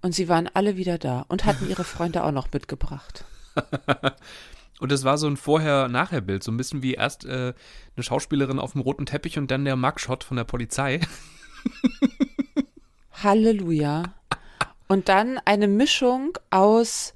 und 0.02 0.16
sie 0.16 0.30
waren 0.30 0.50
alle 0.54 0.78
wieder 0.78 0.98
da 0.98 1.26
und 1.28 1.44
hatten 1.44 1.70
ihre 1.70 1.84
Freunde 1.84 2.24
auch 2.24 2.32
noch 2.32 2.48
mitgebracht. 2.54 3.26
Und 4.80 4.92
es 4.92 5.04
war 5.04 5.18
so 5.18 5.28
ein 5.28 5.38
Vorher-Nachher-Bild, 5.38 6.44
so 6.44 6.52
ein 6.52 6.58
bisschen 6.58 6.84
wie 6.84 6.96
erst 6.96 7.24
äh, 7.26 7.54
eine 7.96 8.04
Schauspielerin 8.04 8.60
auf 8.60 8.74
dem 8.74 8.82
roten 8.82 9.06
Teppich 9.06 9.38
und 9.38 9.50
dann 9.50 9.64
der 9.64 9.78
Mugshot 9.78 10.26
von 10.26 10.36
der 10.36 10.44
Polizei. 10.44 11.00
Halleluja. 13.24 14.04
Und 14.90 15.08
dann 15.08 15.40
eine 15.46 15.68
Mischung 15.68 16.38
aus 16.50 17.14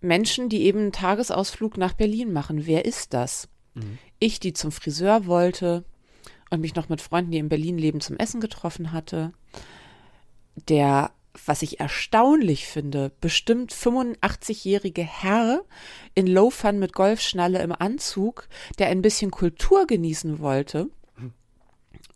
Menschen, 0.00 0.48
die 0.48 0.62
eben 0.62 0.80
einen 0.80 0.92
Tagesausflug 0.92 1.76
nach 1.76 1.92
Berlin 1.92 2.32
machen. 2.32 2.66
Wer 2.66 2.86
ist 2.86 3.14
das? 3.14 3.48
Ich, 4.18 4.40
die 4.40 4.52
zum 4.52 4.72
Friseur 4.72 5.26
wollte 5.26 5.84
und 6.56 6.62
mich 6.62 6.74
noch 6.74 6.88
mit 6.88 7.00
Freunden, 7.00 7.30
die 7.30 7.38
in 7.38 7.48
Berlin 7.48 7.78
leben, 7.78 8.00
zum 8.00 8.16
Essen 8.16 8.40
getroffen 8.40 8.92
hatte. 8.92 9.32
Der, 10.68 11.12
was 11.44 11.62
ich 11.62 11.80
erstaunlich 11.80 12.66
finde, 12.66 13.12
bestimmt 13.20 13.72
85-jährige 13.72 15.02
Herr 15.02 15.62
in 16.14 16.26
Low-Fun 16.26 16.78
mit 16.78 16.92
Golfschnalle 16.92 17.62
im 17.62 17.72
Anzug, 17.72 18.48
der 18.78 18.88
ein 18.88 19.02
bisschen 19.02 19.30
Kultur 19.30 19.86
genießen 19.86 20.40
wollte. 20.40 20.88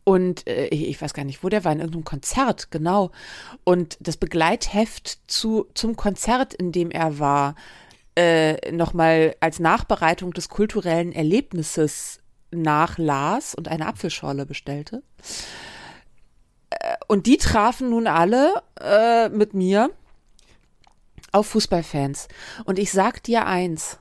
Und 0.05 0.47
äh, 0.49 0.67
ich 0.69 0.89
ich 0.89 1.01
weiß 1.01 1.15
gar 1.15 1.25
nicht, 1.25 1.45
wo 1.45 1.49
der 1.49 1.65
war, 1.65 1.73
in 1.73 1.81
irgendeinem 1.81 2.05
Konzert, 2.05 2.71
genau. 2.71 3.11
Und 3.65 3.99
das 4.01 4.17
Begleitheft 4.17 5.21
zu, 5.27 5.67
zum 5.75 5.97
Konzert, 5.97 6.55
in 6.55 6.73
dem 6.73 6.91
er 6.91 7.19
war, 7.19 7.55
äh, 8.17 8.73
nochmal 8.73 9.37
als 9.41 9.61
Nachbereitung 9.61 10.33
des 10.33 10.49
kulturellen 10.49 11.13
Erlebnisses 11.13 12.21
nachlas 12.51 13.55
und 13.55 13.69
eine 13.69 13.87
Apfelschorle 13.87 14.47
bestellte. 14.47 15.03
äh, 16.71 16.97
und 17.09 17.27
die 17.27 17.37
trafen 17.37 17.91
nun 17.91 18.07
alle 18.07 18.63
äh, 18.81 19.29
mit 19.29 19.55
mir 19.55 19.91
auf 21.33 21.47
Fußballfans. 21.49 22.29
Und 22.65 22.79
ich 22.79 22.91
sag 22.93 23.23
dir 23.23 23.47
eins, 23.47 23.99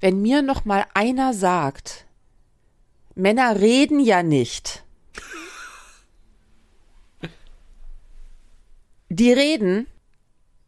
wenn 0.00 0.20
mir 0.20 0.42
noch 0.42 0.64
mal 0.64 0.84
einer 0.94 1.32
sagt, 1.34 2.06
Männer 3.14 3.56
reden 3.60 3.98
ja 4.00 4.22
nicht. 4.22 4.84
Die 9.08 9.32
reden 9.32 9.86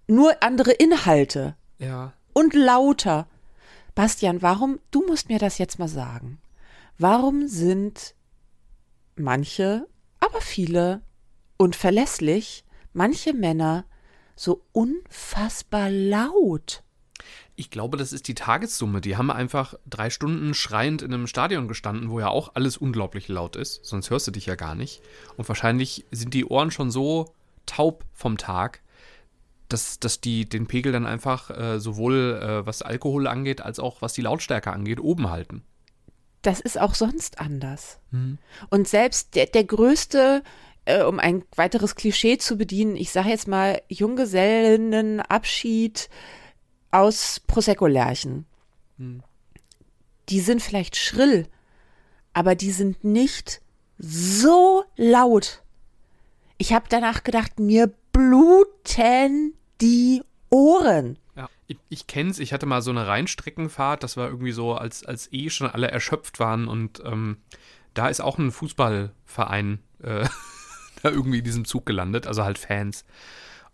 nur 0.09 0.43
andere 0.43 0.73
Inhalte 0.73 1.55
Ja. 1.79 2.13
und 2.33 2.55
lauter. 2.55 3.27
Bastian, 3.95 4.41
warum, 4.43 4.81
du 4.91 5.07
musst 5.07 5.29
mir 5.29 5.39
das 5.39 5.59
jetzt 5.59 5.79
mal 5.79 5.89
sagen. 5.89 6.39
Warum 7.03 7.49
sind 7.49 8.15
manche, 9.17 9.87
aber 10.19 10.43
viele 10.43 11.01
und 11.57 11.75
verlässlich, 11.75 12.63
manche 12.93 13.33
Männer 13.33 13.87
so 14.37 14.67
unfassbar 14.73 15.89
laut? 15.89 16.83
Ich 17.57 17.71
glaube, 17.71 17.97
das 17.97 18.13
ist 18.13 18.29
die 18.29 18.35
Tagessumme. 18.35 19.01
Die 19.01 19.17
haben 19.17 19.31
einfach 19.31 19.77
drei 19.89 20.11
Stunden 20.11 20.53
schreiend 20.53 21.01
in 21.01 21.15
einem 21.15 21.27
Stadion 21.27 21.69
gestanden, 21.69 22.11
wo 22.11 22.21
ja 22.21 22.29
auch 22.29 22.55
alles 22.55 22.77
unglaublich 22.77 23.29
laut 23.29 23.57
ist. 23.57 23.83
Sonst 23.83 24.11
hörst 24.11 24.27
du 24.27 24.31
dich 24.33 24.45
ja 24.45 24.57
gar 24.57 24.75
nicht. 24.75 25.01
Und 25.39 25.49
wahrscheinlich 25.49 26.05
sind 26.11 26.35
die 26.35 26.45
Ohren 26.45 26.71
schon 26.71 26.91
so 26.91 27.33
taub 27.65 28.05
vom 28.13 28.37
Tag, 28.37 28.83
dass, 29.69 30.01
dass 30.01 30.21
die 30.21 30.47
den 30.47 30.67
Pegel 30.67 30.93
dann 30.93 31.07
einfach 31.07 31.49
äh, 31.49 31.81
sowohl 31.81 32.39
äh, 32.43 32.67
was 32.67 32.83
Alkohol 32.83 33.27
angeht, 33.27 33.63
als 33.63 33.81
auch 33.81 34.03
was 34.03 34.13
die 34.13 34.21
Lautstärke 34.21 34.71
angeht, 34.71 35.01
oben 35.01 35.31
halten. 35.31 35.63
Das 36.43 36.61
ist 36.61 36.81
auch 36.81 36.95
sonst 36.95 37.41
anders. 37.41 37.99
Und 38.71 38.89
selbst 38.89 39.35
der, 39.35 39.45
der 39.47 39.65
größte, 39.65 40.43
äh, 40.87 41.03
um 41.03 41.19
ein 41.19 41.45
weiteres 41.55 41.95
Klischee 41.95 42.39
zu 42.39 42.57
bedienen, 42.57 42.97
ich 42.97 43.11
sage 43.11 43.29
jetzt 43.29 43.49
mal 43.49 43.83
Junggesellenabschied 43.89 46.09
aus 46.91 47.41
Prosecco-Lärchen. 47.47 48.47
Die 50.29 50.41
sind 50.41 50.63
vielleicht 50.63 50.97
schrill, 50.97 51.47
aber 52.33 52.55
die 52.55 52.73
sind 52.73 53.05
nicht 53.05 53.61
so 53.99 54.85
laut. 54.97 55.63
Ich 56.59 56.73
habe 56.73 56.87
danach 56.89 57.23
gedacht, 57.23 57.59
mir 57.59 57.93
bluten 58.13 59.55
die 59.81 60.23
Ohren. 60.51 61.19
Ja, 61.37 61.49
ich, 61.71 61.79
ich 61.89 62.07
kenne 62.09 62.31
es. 62.31 62.41
Ich 62.41 62.53
hatte 62.53 62.67
mal 62.67 62.83
so 62.83 62.91
eine 62.91 63.07
Rheinstreckenfahrt. 63.07 64.03
Das 64.03 64.17
war 64.17 64.29
irgendwie 64.29 64.51
so, 64.51 64.75
als, 64.75 65.05
als 65.05 65.33
eh 65.33 65.51
schon 65.51 65.71
alle 65.71 65.89
erschöpft 65.89 66.41
waren. 66.41 66.67
Und 66.67 67.01
ähm, 67.05 67.37
da 67.95 68.09
ist 68.09 68.21
auch 68.21 68.39
ein 68.39 68.51
Fußballverein 68.51 69.79
äh, 70.03 70.29
da 71.03 71.11
irgendwie 71.11 71.39
in 71.39 71.45
diesem 71.45 71.65
Zug 71.65 71.87
gelandet. 71.87 72.27
Also 72.27 72.43
halt 72.43 72.59
Fans. 72.59 73.05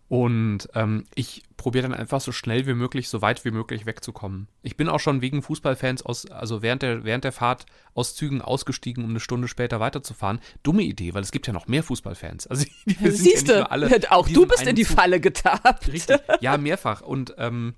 Und 0.09 0.69
ähm, 0.73 1.03
ich 1.15 1.43
probiere 1.57 1.89
dann 1.89 1.93
einfach 1.93 2.21
so 2.21 2.31
schnell 2.31 2.65
wie 2.65 2.73
möglich, 2.73 3.09
so 3.09 3.21
weit 3.21 3.43
wie 3.43 3.51
möglich 3.51 3.85
wegzukommen. 3.85 4.47
Ich 4.61 4.77
bin 4.77 4.87
auch 4.87 5.01
schon 5.01 5.21
wegen 5.21 5.41
Fußballfans 5.41 6.05
aus, 6.05 6.25
also 6.27 6.61
während 6.61 6.81
der, 6.81 7.03
während 7.03 7.25
der 7.25 7.33
Fahrt 7.33 7.65
aus 7.93 8.15
Zügen 8.15 8.41
ausgestiegen, 8.41 9.03
um 9.03 9.09
eine 9.09 9.19
Stunde 9.19 9.49
später 9.49 9.81
weiterzufahren. 9.81 10.39
Dumme 10.63 10.83
Idee, 10.83 11.13
weil 11.13 11.23
es 11.23 11.31
gibt 11.31 11.45
ja 11.47 11.51
noch 11.51 11.67
mehr 11.67 11.83
Fußballfans. 11.83 12.47
Also 12.47 12.65
die, 12.85 12.93
ja 13.03 13.11
Siehst 13.11 13.47
nicht 13.47 13.49
du, 13.49 14.11
auch 14.11 14.27
du 14.29 14.45
bist 14.45 14.65
in 14.65 14.75
die 14.77 14.85
Zug. 14.85 14.95
Falle 14.95 15.19
getappt. 15.19 15.91
Richtig. 15.91 16.19
Ja, 16.39 16.57
mehrfach. 16.57 17.01
Und 17.01 17.35
ähm, 17.37 17.75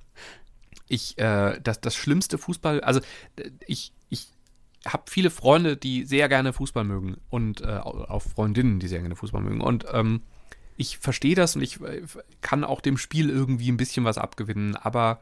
ich, 0.88 1.18
äh, 1.18 1.60
das, 1.64 1.82
das 1.82 1.96
schlimmste 1.96 2.38
Fußball, 2.38 2.82
also 2.82 3.00
ich, 3.66 3.92
ich 4.10 4.28
habe 4.86 5.04
viele 5.08 5.32
Freunde, 5.32 5.78
die 5.78 6.06
sehr 6.06 6.30
gerne 6.30 6.54
Fußball 6.54 6.84
mögen 6.84 7.18
und 7.30 7.62
äh, 7.62 7.78
auch 7.78 8.22
Freundinnen, 8.22 8.80
die 8.80 8.88
sehr 8.88 9.00
gerne 9.00 9.16
Fußball 9.16 9.42
mögen. 9.42 9.62
Und 9.62 9.86
ähm, 9.92 10.22
ich 10.80 10.98
verstehe 10.98 11.36
das 11.36 11.56
und 11.56 11.62
ich 11.62 11.82
äh, 11.82 12.02
kann 12.42 12.64
auch 12.64 12.80
dem 12.80 12.98
Spiel 12.98 13.30
irgendwie 13.30 13.70
ein 13.70 13.78
bisschen 13.78 14.06
was 14.06 14.18
abgewinnen. 14.18 14.78
Aber 14.78 15.20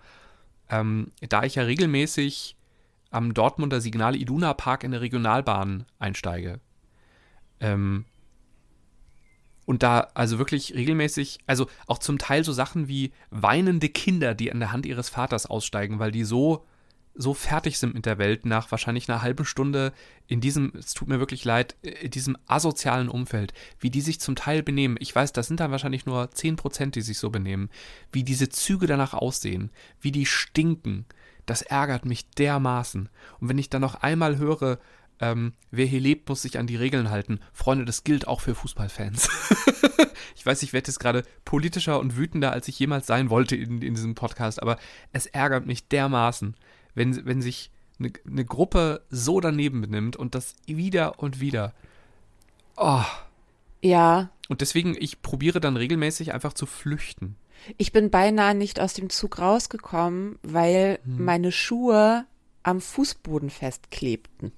ähm, 0.70 1.12
da 1.28 1.44
ich 1.44 1.56
ja 1.56 1.64
regelmäßig 1.64 2.56
am 3.10 3.34
Dortmunder 3.34 3.82
Signal 3.82 4.16
Iduna 4.16 4.54
Park 4.54 4.84
in 4.84 4.92
der 4.92 5.02
Regionalbahn 5.02 5.86
einsteige, 5.98 6.60
ähm, 7.60 8.06
und 9.66 9.84
da 9.84 10.08
also 10.14 10.38
wirklich 10.38 10.76
regelmäßig, 10.76 11.40
also 11.48 11.68
auch 11.88 11.98
zum 11.98 12.20
Teil 12.20 12.44
so 12.44 12.54
Sachen 12.54 12.88
wie 12.88 13.12
weinende 13.32 13.90
Kinder, 13.90 14.36
die 14.36 14.52
an 14.52 14.60
der 14.60 14.72
Hand 14.72 14.86
ihres 14.86 15.10
Vaters 15.10 15.48
aussteigen, 15.48 16.00
weil 16.00 16.12
die 16.12 16.24
so, 16.24 16.66
so 17.18 17.34
fertig 17.34 17.80
sind 17.80 17.94
mit 17.94 18.06
der 18.06 18.20
Welt 18.20 18.46
nach 18.46 18.72
wahrscheinlich 18.72 19.10
einer 19.10 19.22
halben 19.22 19.46
Stunde 19.46 19.92
in 20.28 20.40
diesem, 20.40 20.72
es 20.78 20.94
tut 20.94 21.08
mir 21.08 21.20
wirklich 21.20 21.44
leid, 21.44 21.76
in 21.82 22.12
diesem 22.12 22.38
asozialen 22.46 23.10
Umfeld, 23.10 23.54
wie 23.80 23.90
die 23.90 24.02
sich 24.02 24.20
zum 24.20 24.36
Teil 24.36 24.62
benehmen. 24.62 24.98
Ich 25.00 25.16
weiß, 25.16 25.34
das 25.34 25.48
sind 25.48 25.60
dann 25.60 25.72
wahrscheinlich 25.72 26.06
nur 26.06 26.26
10%, 26.26 26.92
die 26.92 27.02
sich 27.02 27.18
so 27.18 27.30
benehmen. 27.30 27.70
Wie 28.12 28.24
diese 28.24 28.50
Züge 28.50 28.88
danach 28.88 29.14
aussehen, 29.14 29.72
wie 30.00 30.12
die 30.12 30.26
stinken, 30.26 31.06
das 31.46 31.64
ärgert 31.64 32.06
mich 32.06 32.30
dermaßen. 32.32 33.10
Und 33.40 33.50
wenn 33.50 33.58
ich 33.58 33.70
dann 33.70 33.82
noch 33.82 33.96
einmal 33.96 34.38
höre, 34.38 34.80
ähm, 35.20 35.54
wer 35.72 35.86
hier 35.86 36.00
lebt, 36.00 36.30
muss 36.30 36.44
sich 36.44 36.60
an 36.60 36.68
die 36.68 36.76
Regeln 36.76 37.10
halten. 37.10 37.40
Freunde, 37.54 37.86
das 37.86 38.04
gilt 38.04 38.28
auch 38.28 38.42
für 38.42 38.54
Fußballfans. 38.54 39.30
ich 40.36 40.46
weiß, 40.46 40.62
ich 40.62 40.74
werde 40.74 40.90
jetzt 40.90 41.00
gerade 41.00 41.24
politischer 41.46 42.00
und 42.00 42.18
wütender, 42.18 42.52
als 42.52 42.68
ich 42.68 42.78
jemals 42.78 43.08
sein 43.08 43.30
wollte 43.30 43.56
in, 43.56 43.82
in 43.82 43.96
diesem 43.96 44.14
Podcast, 44.14 44.62
aber 44.62 44.78
es 45.14 45.26
ärgert 45.26 45.66
mich 45.66 45.88
dermaßen, 45.88 46.56
wenn, 46.98 47.26
wenn 47.26 47.42
sich 47.42 47.72
eine, 48.00 48.12
eine 48.28 48.44
Gruppe 48.44 49.06
so 49.10 49.40
daneben 49.40 49.82
benimmt 49.82 50.16
und 50.16 50.36
das 50.36 50.56
wieder 50.66 51.20
und 51.20 51.40
wieder. 51.40 51.74
Oh. 52.76 53.04
Ja, 53.82 54.32
Und 54.50 54.62
deswegen, 54.62 54.96
ich 55.00 55.22
probiere 55.22 55.60
dann 55.60 55.78
regelmäßig 55.78 56.34
einfach 56.34 56.54
zu 56.54 56.66
flüchten. 56.66 57.36
ich 57.78 57.92
bin 57.92 58.10
beinahe 58.10 58.56
nicht 58.56 58.80
aus 58.80 58.94
dem 58.94 59.10
Zug 59.10 59.40
rausgekommen, 59.40 60.40
weil 60.42 61.00
meine 61.06 61.52
Schuhe 61.52 62.26
am 62.64 62.82
Fußboden 62.82 63.50
festklebten. 63.50 64.52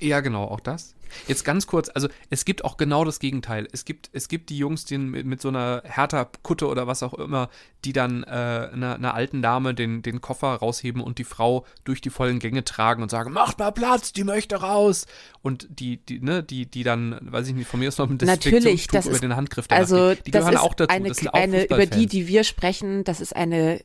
Ja, 0.00 0.20
genau, 0.20 0.44
auch 0.44 0.60
das. 0.60 0.94
Jetzt 1.28 1.44
ganz 1.44 1.66
kurz, 1.66 1.88
also 1.94 2.08
es 2.30 2.44
gibt 2.44 2.64
auch 2.64 2.76
genau 2.76 3.04
das 3.04 3.20
Gegenteil. 3.20 3.68
Es 3.72 3.84
gibt, 3.84 4.10
es 4.12 4.28
gibt 4.28 4.50
die 4.50 4.58
Jungs, 4.58 4.84
die 4.84 4.98
mit, 4.98 5.24
mit 5.24 5.40
so 5.40 5.48
einer 5.48 5.82
Hertha-Kutte 5.84 6.66
oder 6.66 6.86
was 6.86 7.02
auch 7.02 7.14
immer, 7.14 7.48
die 7.84 7.92
dann 7.92 8.24
äh, 8.24 8.26
einer, 8.26 8.96
einer 8.96 9.14
alten 9.14 9.40
Dame 9.40 9.72
den, 9.74 10.02
den 10.02 10.20
Koffer 10.20 10.48
rausheben 10.56 11.00
und 11.00 11.18
die 11.18 11.24
Frau 11.24 11.64
durch 11.84 12.00
die 12.00 12.10
vollen 12.10 12.38
Gänge 12.38 12.64
tragen 12.64 13.02
und 13.02 13.10
sagen, 13.10 13.32
macht 13.32 13.58
mal 13.58 13.70
Platz, 13.70 14.12
die 14.12 14.24
möchte 14.24 14.56
raus. 14.56 15.06
Und 15.42 15.66
die, 15.70 15.98
die, 15.98 16.20
ne, 16.20 16.42
die, 16.42 16.66
die 16.66 16.82
dann, 16.82 17.18
weiß 17.22 17.48
ich 17.48 17.54
nicht, 17.54 17.68
von 17.68 17.80
mir 17.80 17.88
ist 17.88 17.98
noch 17.98 18.10
ein 18.10 18.18
Natürlich, 18.20 18.42
Desinfektionstuch 18.42 18.92
das 18.92 19.06
über 19.06 19.14
ist, 19.14 19.22
den 19.22 19.36
Handgriff 19.36 19.68
danach 19.68 19.80
also. 19.82 20.14
Die 20.14 20.30
das 20.30 20.40
gehören 20.40 20.54
ist 20.54 20.60
auch 20.60 20.74
dazu. 20.74 20.90
eine, 20.90 21.08
das 21.08 21.18
sind 21.18 21.28
auch 21.28 21.34
eine 21.34 21.64
über 21.64 21.86
die, 21.86 22.06
die 22.06 22.26
wir 22.26 22.44
sprechen, 22.44 23.04
das 23.04 23.20
ist 23.20 23.34
eine 23.34 23.80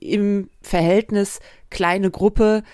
im 0.00 0.50
Verhältnis 0.60 1.40
kleine 1.70 2.10
Gruppe, 2.10 2.64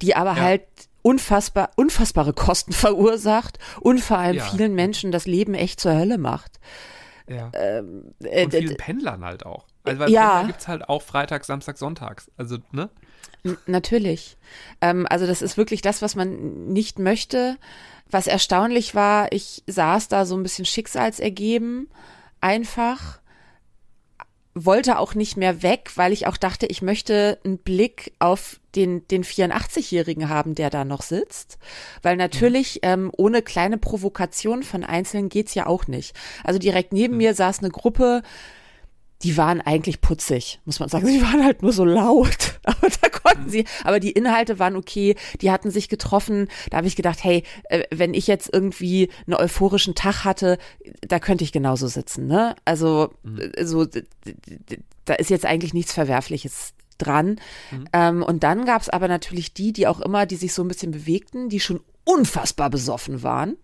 die 0.00 0.14
aber 0.14 0.36
Ja. 0.36 0.42
halt 0.42 0.62
unfassbar, 1.02 1.70
unfassbare 1.76 2.32
Kosten 2.32 2.72
verursacht 2.72 3.58
und 3.80 4.00
vor 4.00 4.18
allem 4.18 4.36
Ja. 4.36 4.44
vielen 4.44 4.74
Menschen 4.74 5.12
das 5.12 5.26
Leben 5.26 5.54
echt 5.54 5.80
zur 5.80 5.94
Hölle 5.94 6.18
macht. 6.18 6.58
Ja. 7.28 7.50
Äh, 7.52 7.80
Und 7.80 8.50
vielen 8.52 8.76
Pendlern 8.76 9.24
halt 9.24 9.46
auch. 9.46 9.66
Also 9.84 9.98
weil 10.00 10.10
Ja. 10.10 10.28
Pendler 10.30 10.46
gibt 10.48 10.60
es 10.60 10.68
halt 10.68 10.88
auch 10.88 11.02
Freitag, 11.02 11.44
Samstag, 11.44 11.78
Sonntags. 11.78 12.30
Also, 12.36 12.58
ne? 12.72 12.90
N- 13.44 13.56
Natürlich. 13.66 14.36
Ähm, 14.80 15.06
also 15.08 15.26
das 15.26 15.42
ist 15.42 15.56
wirklich 15.56 15.82
das, 15.82 16.02
was 16.02 16.14
man 16.14 16.66
nicht 16.72 16.98
möchte. 16.98 17.56
Was 18.10 18.26
erstaunlich 18.26 18.94
war, 18.94 19.32
ich 19.32 19.62
saß 19.66 20.08
da 20.08 20.24
so 20.26 20.36
ein 20.36 20.42
bisschen 20.42 20.64
schicksalsergeben, 20.66 21.88
einfach, 22.40 23.20
wollte 24.54 24.98
auch 24.98 25.14
nicht 25.14 25.36
mehr 25.36 25.62
weg, 25.62 25.92
weil 25.96 26.12
ich 26.12 26.26
auch 26.26 26.36
dachte, 26.36 26.66
ich 26.66 26.82
möchte 26.82 27.38
einen 27.44 27.58
Blick 27.58 28.12
auf 28.18 28.60
den, 28.74 29.06
den 29.08 29.24
84-Jährigen 29.24 30.28
haben, 30.28 30.54
der 30.54 30.70
da 30.70 30.84
noch 30.84 31.02
sitzt. 31.02 31.58
Weil 32.02 32.16
natürlich 32.16 32.80
ähm, 32.82 33.10
ohne 33.16 33.42
kleine 33.42 33.78
Provokation 33.78 34.62
von 34.62 34.84
Einzelnen 34.84 35.28
geht's 35.28 35.54
ja 35.54 35.66
auch 35.66 35.86
nicht. 35.86 36.14
Also 36.44 36.58
direkt 36.58 36.92
neben 36.92 37.16
mir 37.16 37.34
saß 37.34 37.60
eine 37.60 37.70
Gruppe, 37.70 38.22
die 39.22 39.36
waren 39.36 39.60
eigentlich 39.60 40.00
putzig, 40.00 40.60
muss 40.64 40.80
man 40.80 40.88
sagen. 40.88 41.06
Sie 41.12 41.22
waren 41.22 41.44
halt 41.44 41.62
nur 41.62 41.72
so 41.72 41.84
laut. 41.84 42.58
Aber 42.64 42.88
da 43.00 43.08
konnten 43.08 43.50
sie, 43.50 43.64
aber 43.84 44.00
die 44.00 44.12
Inhalte 44.12 44.58
waren 44.58 44.76
okay, 44.76 45.16
die 45.40 45.50
hatten 45.50 45.70
sich 45.70 45.88
getroffen. 45.88 46.48
Da 46.70 46.78
habe 46.78 46.86
ich 46.86 46.96
gedacht, 46.96 47.22
hey, 47.22 47.44
äh, 47.64 47.84
wenn 47.90 48.14
ich 48.14 48.26
jetzt 48.26 48.50
irgendwie 48.52 49.10
einen 49.26 49.34
euphorischen 49.34 49.94
Tag 49.94 50.24
hatte, 50.24 50.58
da 51.00 51.18
könnte 51.18 51.44
ich 51.44 51.52
genauso 51.52 51.88
sitzen, 51.88 52.26
ne? 52.26 52.54
Also, 52.64 53.14
äh, 53.54 53.64
so, 53.64 53.86
da 55.04 55.14
ist 55.14 55.30
jetzt 55.30 55.46
eigentlich 55.46 55.74
nichts 55.74 55.92
Verwerfliches 55.92 56.74
dran. 56.98 57.40
Ähm, 57.92 58.22
und 58.22 58.42
dann 58.42 58.64
gab 58.64 58.82
es 58.82 58.88
aber 58.88 59.08
natürlich 59.08 59.54
die, 59.54 59.72
die 59.72 59.86
auch 59.86 60.00
immer, 60.00 60.26
die 60.26 60.36
sich 60.36 60.54
so 60.54 60.62
ein 60.62 60.68
bisschen 60.68 60.92
bewegten, 60.92 61.48
die 61.48 61.60
schon 61.60 61.80
unfassbar 62.04 62.70
besoffen 62.70 63.22
waren. 63.22 63.56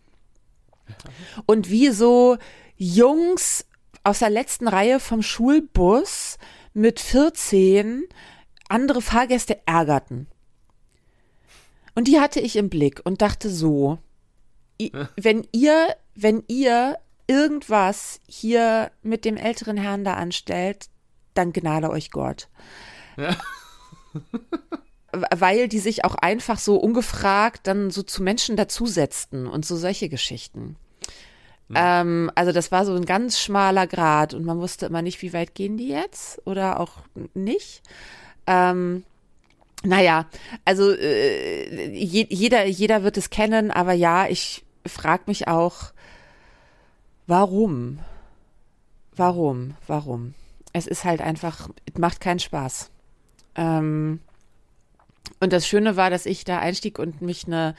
Und 1.47 1.71
wie 1.71 1.91
so 1.91 2.39
Jungs 2.77 3.67
aus 4.05 4.21
der 4.21 4.31
letzten 4.31 4.69
Reihe 4.69 5.01
vom 5.01 5.23
Schulbus 5.23 6.39
mit 6.73 7.01
14 7.01 8.05
andere 8.69 9.03
Fahrgäste 9.03 9.61
ärgerten. 9.67 10.29
Und 11.95 12.07
die 12.07 12.21
hatte 12.21 12.41
ich 12.41 12.57
im 12.57 12.69
Blick 12.69 13.01
und 13.05 13.23
dachte 13.23 13.51
so, 13.51 13.99
wenn 15.17 15.47
ihr, 15.53 15.97
wenn 16.15 16.45
ihr 16.47 16.99
irgendwas 17.27 18.21
hier 18.27 18.91
mit 19.03 19.25
dem 19.25 19.37
älteren 19.37 19.77
Herrn 19.77 20.05
da 20.05 20.15
anstellt, 20.15 20.89
dann 21.35 21.53
gnade 21.53 21.91
euch 21.91 22.11
Gott. 22.11 22.49
Ja. 23.19 23.37
Weil 25.13 25.69
die 25.69 25.79
sich 25.79 26.05
auch 26.05 26.15
einfach 26.15 26.59
so 26.59 26.77
ungefragt 26.77 27.67
dann 27.67 27.91
so 27.91 28.03
zu 28.03 28.23
Menschen 28.23 28.57
dazusetzten 28.57 29.47
und 29.47 29.67
so 29.67 29.77
solche 29.77 30.09
Geschichten. 30.09 30.77
Mhm. 31.69 31.75
Ähm, 31.77 32.31
also 32.35 32.53
das 32.53 32.73
war 32.73 32.85
so 32.85 32.95
ein 32.95 33.05
ganz 33.05 33.41
schmaler 33.41 33.87
Grad 33.87 34.35
und 34.35 34.45
man 34.45 34.59
wusste 34.59 34.87
immer 34.87 35.03
nicht, 35.03 35.21
wie 35.23 35.33
weit 35.33 35.55
gehen 35.55 35.77
die 35.77 35.89
jetzt 35.89 36.41
oder 36.47 36.81
auch 36.81 36.93
nicht. 37.35 37.83
Ähm, 38.47 39.05
naja, 39.85 40.27
also 40.65 40.93
äh, 40.93 41.91
je, 41.91 42.27
jeder, 42.29 42.67
jeder 42.67 43.03
wird 43.03 43.17
es 43.17 43.31
kennen, 43.31 43.71
aber 43.71 43.93
ja, 43.93 44.27
ich 44.27 44.65
frage 44.87 45.25
mich 45.27 45.47
auch, 45.47 45.93
warum? 47.27 48.01
Warum? 49.15 49.75
Warum? 49.87 50.35
Es 50.73 50.87
ist 50.87 51.05
halt 51.05 51.21
einfach, 51.21 51.69
es 51.87 51.99
macht 51.99 52.21
keinen 52.21 52.41
Spaß. 52.41 52.91
Ähm, 53.59 54.21
und 55.41 55.53
das 55.53 55.67
Schöne 55.67 55.97
war, 55.97 56.11
dass 56.11 56.27
ich 56.27 56.45
da 56.45 56.59
einstieg 56.59 56.99
und 56.99 57.21
mich 57.21 57.47
eine, 57.47 57.75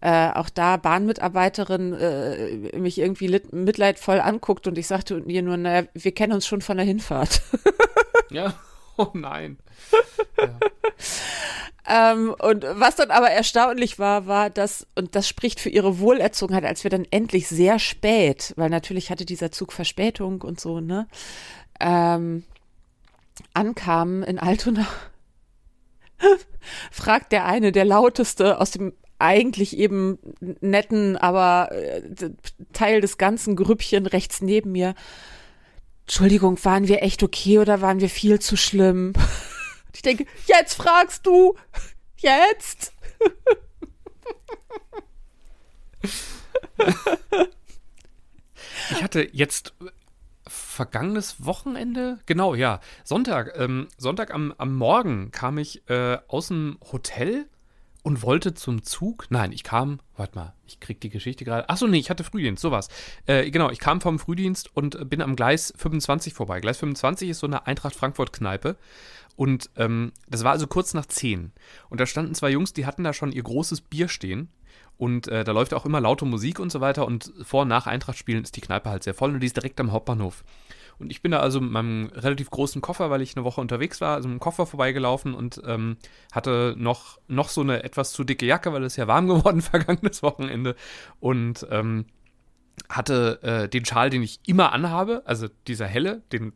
äh, 0.00 0.30
auch 0.30 0.48
da 0.48 0.76
Bahnmitarbeiterin 0.76 1.92
äh, 1.92 2.78
mich 2.78 2.98
irgendwie 2.98 3.26
lit, 3.26 3.52
mitleidvoll 3.52 4.20
anguckt 4.20 4.66
und 4.66 4.78
ich 4.78 4.86
sagte 4.86 5.22
ihr 5.26 5.42
nur, 5.42 5.56
naja, 5.56 5.86
wir 5.92 6.12
kennen 6.12 6.32
uns 6.32 6.46
schon 6.46 6.60
von 6.60 6.76
der 6.76 6.86
Hinfahrt. 6.86 7.42
ja, 8.30 8.54
oh 8.96 9.08
nein. 9.12 9.58
Ja. 10.38 10.58
Ähm, 11.86 12.34
und 12.38 12.64
was 12.64 12.96
dann 12.96 13.10
aber 13.10 13.30
erstaunlich 13.30 13.98
war, 13.98 14.26
war, 14.26 14.48
dass, 14.48 14.86
und 14.94 15.14
das 15.14 15.28
spricht 15.28 15.60
für 15.60 15.68
ihre 15.68 15.98
Wohlerzogenheit, 15.98 16.64
als 16.64 16.82
wir 16.82 16.90
dann 16.90 17.06
endlich 17.10 17.46
sehr 17.46 17.78
spät, 17.78 18.54
weil 18.56 18.70
natürlich 18.70 19.10
hatte 19.10 19.26
dieser 19.26 19.52
Zug 19.52 19.72
Verspätung 19.72 20.40
und 20.40 20.58
so, 20.58 20.80
ne, 20.80 21.06
ähm, 21.80 22.44
ankamen 23.52 24.22
in 24.22 24.38
Altona, 24.38 24.86
fragt 26.90 27.32
der 27.32 27.44
eine, 27.44 27.72
der 27.72 27.84
lauteste 27.84 28.60
aus 28.60 28.70
dem 28.70 28.92
eigentlich 29.18 29.76
eben 29.76 30.18
netten, 30.40 31.16
aber 31.16 31.70
äh, 31.72 32.02
Teil 32.72 33.00
des 33.00 33.16
ganzen 33.16 33.56
Grüppchen 33.56 34.06
rechts 34.06 34.40
neben 34.40 34.72
mir, 34.72 34.94
Entschuldigung, 36.06 36.62
waren 36.64 36.88
wir 36.88 37.02
echt 37.02 37.22
okay 37.22 37.58
oder 37.58 37.80
waren 37.80 38.00
wir 38.00 38.10
viel 38.10 38.38
zu 38.38 38.56
schlimm? 38.56 39.12
Ich 39.96 40.02
denke, 40.02 40.26
jetzt 40.46 40.74
fragst 40.74 41.24
du. 41.24 41.54
Jetzt. 42.16 42.92
Ich 48.90 49.02
hatte 49.02 49.28
jetzt 49.32 49.72
vergangenes 50.74 51.44
Wochenende, 51.44 52.18
genau, 52.26 52.54
ja, 52.54 52.80
Sonntag, 53.04 53.54
ähm, 53.56 53.88
Sonntag 53.96 54.34
am, 54.34 54.52
am 54.58 54.74
Morgen 54.74 55.30
kam 55.30 55.58
ich 55.58 55.88
äh, 55.88 56.18
aus 56.28 56.48
dem 56.48 56.78
Hotel 56.92 57.46
und 58.02 58.22
wollte 58.22 58.52
zum 58.52 58.82
Zug. 58.82 59.26
Nein, 59.30 59.50
ich 59.50 59.64
kam, 59.64 59.98
warte 60.16 60.38
mal, 60.38 60.52
ich 60.66 60.78
krieg 60.78 61.00
die 61.00 61.08
Geschichte 61.08 61.44
gerade. 61.44 61.68
Achso, 61.70 61.86
nee, 61.86 61.98
ich 61.98 62.10
hatte 62.10 62.22
Frühdienst, 62.22 62.60
sowas. 62.60 62.88
Äh, 63.26 63.50
genau, 63.50 63.70
ich 63.70 63.78
kam 63.78 64.02
vom 64.02 64.18
Frühdienst 64.18 64.76
und 64.76 65.08
bin 65.08 65.22
am 65.22 65.36
Gleis 65.36 65.72
25 65.76 66.34
vorbei. 66.34 66.60
Gleis 66.60 66.78
25 66.78 67.30
ist 67.30 67.38
so 67.38 67.46
eine 67.46 67.66
Eintracht 67.66 67.94
Frankfurt-Kneipe. 67.94 68.76
Und 69.36 69.70
ähm, 69.76 70.12
das 70.28 70.44
war 70.44 70.52
also 70.52 70.66
kurz 70.66 70.92
nach 70.92 71.06
10. 71.06 71.52
Und 71.88 72.00
da 72.00 72.06
standen 72.06 72.34
zwei 72.34 72.50
Jungs, 72.50 72.74
die 72.74 72.86
hatten 72.86 73.04
da 73.04 73.14
schon 73.14 73.32
ihr 73.32 73.42
großes 73.42 73.80
Bier 73.80 74.08
stehen. 74.08 74.50
Und 74.96 75.28
äh, 75.28 75.44
da 75.44 75.52
läuft 75.52 75.74
auch 75.74 75.86
immer 75.86 76.00
laute 76.00 76.24
Musik 76.24 76.60
und 76.60 76.70
so 76.70 76.80
weiter. 76.80 77.06
Und 77.06 77.32
vor 77.42 77.62
und 77.62 77.68
nach 77.68 77.86
Eintracht 77.86 78.18
spielen 78.18 78.44
ist 78.44 78.56
die 78.56 78.60
Kneipe 78.60 78.90
halt 78.90 79.02
sehr 79.02 79.14
voll 79.14 79.32
und 79.32 79.40
die 79.40 79.46
ist 79.46 79.56
direkt 79.56 79.80
am 79.80 79.92
Hauptbahnhof. 79.92 80.44
Und 80.98 81.10
ich 81.10 81.22
bin 81.22 81.32
da 81.32 81.40
also 81.40 81.60
mit 81.60 81.72
meinem 81.72 82.10
relativ 82.14 82.50
großen 82.50 82.80
Koffer, 82.80 83.10
weil 83.10 83.20
ich 83.20 83.36
eine 83.36 83.44
Woche 83.44 83.60
unterwegs 83.60 84.00
war, 84.00 84.14
also 84.14 84.28
mit 84.28 84.38
dem 84.38 84.40
Koffer 84.40 84.66
vorbeigelaufen 84.66 85.34
und 85.34 85.60
ähm, 85.66 85.96
hatte 86.32 86.74
noch, 86.78 87.18
noch 87.26 87.48
so 87.48 87.62
eine 87.62 87.82
etwas 87.82 88.12
zu 88.12 88.22
dicke 88.22 88.46
Jacke, 88.46 88.72
weil 88.72 88.84
es 88.84 88.96
ja 88.96 89.08
warm 89.08 89.26
geworden 89.28 89.60
vergangenes 89.60 90.22
Wochenende. 90.22 90.76
Und 91.20 91.66
ähm, 91.70 92.06
hatte 92.88 93.42
äh, 93.42 93.68
den 93.68 93.84
Schal, 93.84 94.10
den 94.10 94.22
ich 94.22 94.40
immer 94.46 94.72
anhabe, 94.72 95.22
also 95.26 95.48
dieser 95.66 95.86
helle, 95.86 96.22
den 96.32 96.52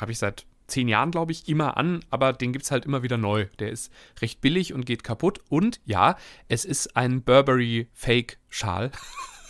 habe 0.00 0.12
ich 0.12 0.18
seit 0.18 0.46
zehn 0.72 0.88
Jahren, 0.88 1.10
glaube 1.10 1.32
ich, 1.32 1.48
immer 1.48 1.76
an, 1.76 2.04
aber 2.10 2.32
den 2.32 2.52
gibt 2.52 2.64
es 2.64 2.70
halt 2.70 2.84
immer 2.84 3.02
wieder 3.02 3.18
neu. 3.18 3.46
Der 3.58 3.70
ist 3.70 3.92
recht 4.20 4.40
billig 4.40 4.72
und 4.72 4.86
geht 4.86 5.04
kaputt. 5.04 5.40
Und 5.48 5.80
ja, 5.84 6.16
es 6.48 6.64
ist 6.64 6.96
ein 6.96 7.22
Burberry 7.22 7.88
Fake-Schal. 7.92 8.90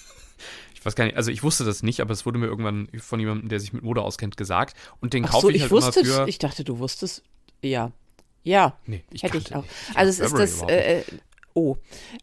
ich 0.74 0.84
weiß 0.84 0.96
gar 0.96 1.04
nicht, 1.04 1.16
also 1.16 1.30
ich 1.30 1.42
wusste 1.42 1.64
das 1.64 1.82
nicht, 1.82 2.00
aber 2.00 2.12
es 2.12 2.26
wurde 2.26 2.38
mir 2.38 2.46
irgendwann 2.46 2.88
von 2.98 3.20
jemandem, 3.20 3.48
der 3.48 3.60
sich 3.60 3.72
mit 3.72 3.84
Mode 3.84 4.02
auskennt, 4.02 4.36
gesagt. 4.36 4.76
Und 5.00 5.14
den 5.14 5.24
kaufe 5.24 5.42
so, 5.42 5.48
ich, 5.48 5.56
ich 5.56 5.62
halt 5.62 5.70
wusste, 5.70 6.00
immer 6.00 6.08
für. 6.08 6.28
Ich 6.28 6.38
dachte, 6.38 6.64
du 6.64 6.78
wusstest, 6.78 7.22
ja. 7.62 7.92
Ja, 8.44 8.76
nee, 8.86 9.04
ich 9.12 9.22
hätte 9.22 9.38
ich 9.38 9.54
auch. 9.54 9.62
Nicht. 9.62 9.74
Also 9.94 10.10
es 10.10 10.18
ist 10.32 10.36
das, 10.36 10.68
äh, 10.68 10.98
äh, 10.98 11.04
oh, 11.54 11.76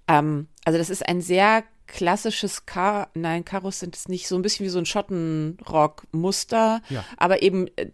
ähm, 0.10 0.48
also 0.66 0.78
das 0.78 0.90
ist 0.90 1.08
ein 1.08 1.22
sehr 1.22 1.64
klassisches 1.88 2.66
Kar, 2.66 3.10
nein, 3.14 3.46
Karos 3.46 3.80
sind 3.80 3.96
es 3.96 4.10
nicht, 4.10 4.28
so 4.28 4.36
ein 4.36 4.42
bisschen 4.42 4.66
wie 4.66 4.70
so 4.70 4.80
ein 4.80 4.86
Schottenrock-Muster, 4.86 6.82
ja. 6.90 7.06
aber 7.16 7.42
eben 7.42 7.68
äh, 7.78 7.88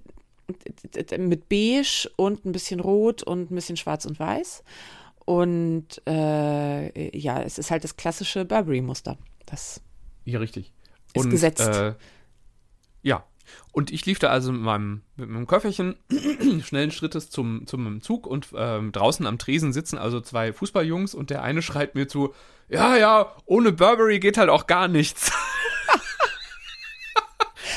mit 1.17 1.49
beige 1.49 2.10
und 2.15 2.45
ein 2.45 2.51
bisschen 2.51 2.79
rot 2.79 3.23
und 3.23 3.51
ein 3.51 3.55
bisschen 3.55 3.77
schwarz 3.77 4.05
und 4.05 4.19
weiß. 4.19 4.63
Und 5.25 6.01
äh, 6.08 7.17
ja, 7.17 7.41
es 7.41 7.58
ist 7.58 7.71
halt 7.71 7.84
das 7.84 7.97
klassische 7.97 8.45
Burberry-Muster. 8.45 9.17
Das 9.47 9.81
ja, 10.25 10.39
richtig. 10.39 10.71
Ist 11.13 11.25
und, 11.25 11.31
gesetzt. 11.31 11.67
Äh, 11.67 11.95
ja. 13.01 13.23
Und 13.71 13.91
ich 13.91 14.05
lief 14.05 14.19
da 14.19 14.29
also 14.29 14.51
mit 14.51 14.62
meinem, 14.62 15.01
mit 15.15 15.29
meinem 15.29 15.47
Köfferchen 15.47 15.95
schnellen 16.63 16.91
Schrittes 16.91 17.29
zum, 17.29 17.67
zum 17.67 18.01
Zug 18.01 18.25
und 18.25 18.47
ähm, 18.55 18.91
draußen 18.91 19.25
am 19.27 19.38
Tresen 19.38 19.71
sitzen 19.71 19.97
also 19.97 20.19
zwei 20.19 20.51
Fußballjungs 20.51 21.13
und 21.13 21.29
der 21.29 21.43
eine 21.43 21.62
schreit 21.62 21.93
mir 21.93 22.08
zu, 22.08 22.34
ja, 22.69 22.97
ja, 22.97 23.36
ohne 23.45 23.71
Burberry 23.71 24.19
geht 24.19 24.38
halt 24.38 24.49
auch 24.49 24.65
gar 24.65 24.88
nichts. 24.88 25.31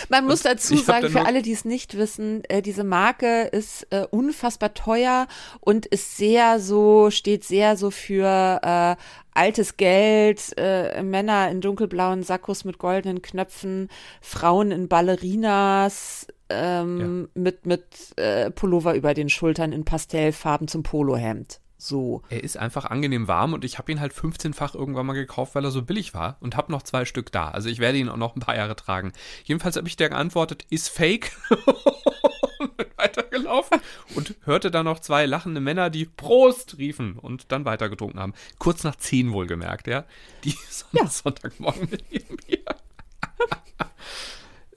Man 0.09 0.25
muss 0.27 0.43
dazu 0.43 0.77
sagen, 0.77 1.09
für 1.09 1.27
alle, 1.27 1.43
die 1.43 1.53
es 1.53 1.65
nicht 1.65 1.97
wissen, 1.97 2.43
äh, 2.45 2.63
diese 2.63 2.85
Marke 2.85 3.43
ist 3.43 3.87
äh, 3.91 4.07
unfassbar 4.11 4.75
teuer 4.75 5.27
und 5.61 5.87
ist 5.87 6.17
sehr 6.17 6.61
so, 6.61 7.11
steht 7.11 7.45
sehr 7.45 7.77
so 7.77 7.91
für 7.91 8.61
äh, 8.63 8.97
altes 9.35 9.77
Geld, 9.77 10.53
äh, 10.57 11.03
Männer 11.03 11.51
in 11.51 11.61
dunkelblauen 11.61 12.23
Sakkos 12.23 12.65
mit 12.65 12.79
goldenen 12.79 13.23
Knöpfen, 13.23 13.89
Frauen 14.21 14.71
in 14.73 14.89
Ballerinas, 14.89 16.27
ähm, 16.49 17.29
ja. 17.35 17.41
mit, 17.41 17.67
mit 17.67 17.85
äh, 18.17 18.51
Pullover 18.51 18.95
über 18.95 19.15
den 19.15 19.29
Schultern 19.29 19.73
in 19.73 19.85
Pastellfarben 19.85 20.69
zum 20.69 20.83
Polohemd. 20.83 21.61
So. 21.81 22.23
Er 22.29 22.43
ist 22.43 22.57
einfach 22.57 22.87
angenehm 22.87 23.29
warm 23.29 23.53
und 23.53 23.65
ich 23.65 23.79
habe 23.79 23.93
ihn 23.93 24.01
halt 24.01 24.13
15-fach 24.13 24.75
irgendwann 24.75 25.07
mal 25.07 25.13
gekauft, 25.13 25.55
weil 25.55 25.65
er 25.65 25.71
so 25.71 25.83
billig 25.83 26.13
war 26.13 26.37
und 26.41 26.57
habe 26.57 26.73
noch 26.73 26.83
zwei 26.83 27.05
Stück 27.05 27.31
da. 27.31 27.49
Also 27.49 27.69
ich 27.69 27.79
werde 27.79 27.99
ihn 27.99 28.09
auch 28.09 28.17
noch 28.17 28.35
ein 28.35 28.41
paar 28.41 28.57
Jahre 28.57 28.75
tragen. 28.75 29.13
Jedenfalls 29.45 29.77
habe 29.77 29.87
ich 29.87 29.97
der 29.97 30.09
geantwortet, 30.09 30.67
ist 30.71 30.89
fake. 30.89 31.31
und 32.59 32.77
bin 32.77 32.89
weitergelaufen 32.97 33.81
und 34.17 34.35
hörte 34.45 34.73
dann 34.73 34.87
noch 34.87 34.99
zwei 34.99 35.27
lachende 35.27 35.61
Männer, 35.61 35.89
die 35.89 36.05
Prost 36.05 36.79
riefen 36.79 37.17
und 37.17 37.53
dann 37.53 37.65
weitergetrunken 37.65 38.19
haben. 38.21 38.35
Kurz 38.59 38.83
nach 38.83 38.97
10 38.97 39.33
wohlgemerkt, 39.33 39.87
ja. 39.87 40.05
Die 40.45 40.57
ja. 40.93 41.07
Sonntagmorgen 41.07 41.89
mit 41.91 42.05
ihrem 42.11 42.37
Bier. 42.37 42.65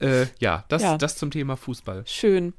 äh, 0.00 0.26
ja, 0.38 0.64
das, 0.68 0.82
ja, 0.82 0.98
das 0.98 1.16
zum 1.16 1.32
Thema 1.32 1.56
Fußball. 1.56 2.04
Schön. 2.06 2.54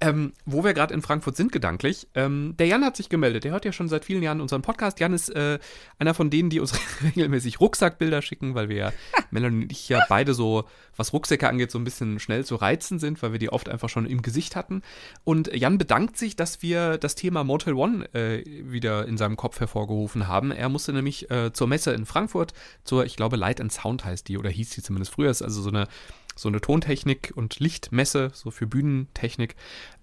Ähm, 0.00 0.32
wo 0.46 0.64
wir 0.64 0.74
gerade 0.74 0.94
in 0.94 1.02
Frankfurt 1.02 1.36
sind, 1.36 1.52
gedanklich. 1.52 2.08
Ähm, 2.14 2.54
der 2.58 2.66
Jan 2.66 2.84
hat 2.84 2.96
sich 2.96 3.08
gemeldet. 3.08 3.44
Der 3.44 3.52
hört 3.52 3.64
ja 3.64 3.72
schon 3.72 3.88
seit 3.88 4.04
vielen 4.04 4.22
Jahren 4.22 4.40
unseren 4.40 4.62
Podcast. 4.62 4.98
Jan 4.98 5.12
ist 5.12 5.28
äh, 5.28 5.58
einer 5.98 6.14
von 6.14 6.30
denen, 6.30 6.50
die 6.50 6.60
uns 6.60 6.72
regelmäßig 7.04 7.60
Rucksackbilder 7.60 8.22
schicken, 8.22 8.54
weil 8.54 8.68
wir 8.68 8.76
ja, 8.76 8.92
Melanie 9.30 9.64
und 9.64 9.72
ich 9.72 9.88
ja 9.88 10.04
beide 10.08 10.34
so, 10.34 10.64
was 10.96 11.12
Rucksäcke 11.12 11.48
angeht, 11.48 11.70
so 11.70 11.78
ein 11.78 11.84
bisschen 11.84 12.18
schnell 12.18 12.44
zu 12.44 12.56
reizen 12.56 12.98
sind, 12.98 13.22
weil 13.22 13.32
wir 13.32 13.38
die 13.38 13.52
oft 13.52 13.68
einfach 13.68 13.88
schon 13.88 14.06
im 14.06 14.22
Gesicht 14.22 14.56
hatten. 14.56 14.82
Und 15.24 15.54
Jan 15.54 15.78
bedankt 15.78 16.16
sich, 16.16 16.34
dass 16.34 16.62
wir 16.62 16.98
das 16.98 17.14
Thema 17.14 17.44
Motel 17.44 17.74
One 17.74 18.12
äh, 18.14 18.44
wieder 18.46 19.06
in 19.06 19.18
seinem 19.18 19.36
Kopf 19.36 19.60
hervorgerufen 19.60 20.28
haben. 20.28 20.50
Er 20.50 20.68
musste 20.68 20.92
nämlich 20.92 21.30
äh, 21.30 21.52
zur 21.52 21.66
Messe 21.68 21.92
in 21.92 22.06
Frankfurt, 22.06 22.54
zur, 22.84 23.04
ich 23.04 23.16
glaube, 23.16 23.36
Light 23.36 23.60
and 23.60 23.72
Sound 23.72 24.04
heißt 24.04 24.28
die, 24.28 24.38
oder 24.38 24.50
hieß 24.50 24.70
die 24.70 24.82
zumindest 24.82 25.12
früher, 25.12 25.30
ist 25.30 25.42
also 25.42 25.60
so 25.60 25.68
eine 25.68 25.88
so 26.34 26.48
eine 26.48 26.60
Tontechnik 26.60 27.32
und 27.34 27.60
Lichtmesse, 27.60 28.30
so 28.34 28.50
für 28.50 28.66
Bühnentechnik. 28.66 29.56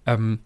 Ähm, 0.06 0.40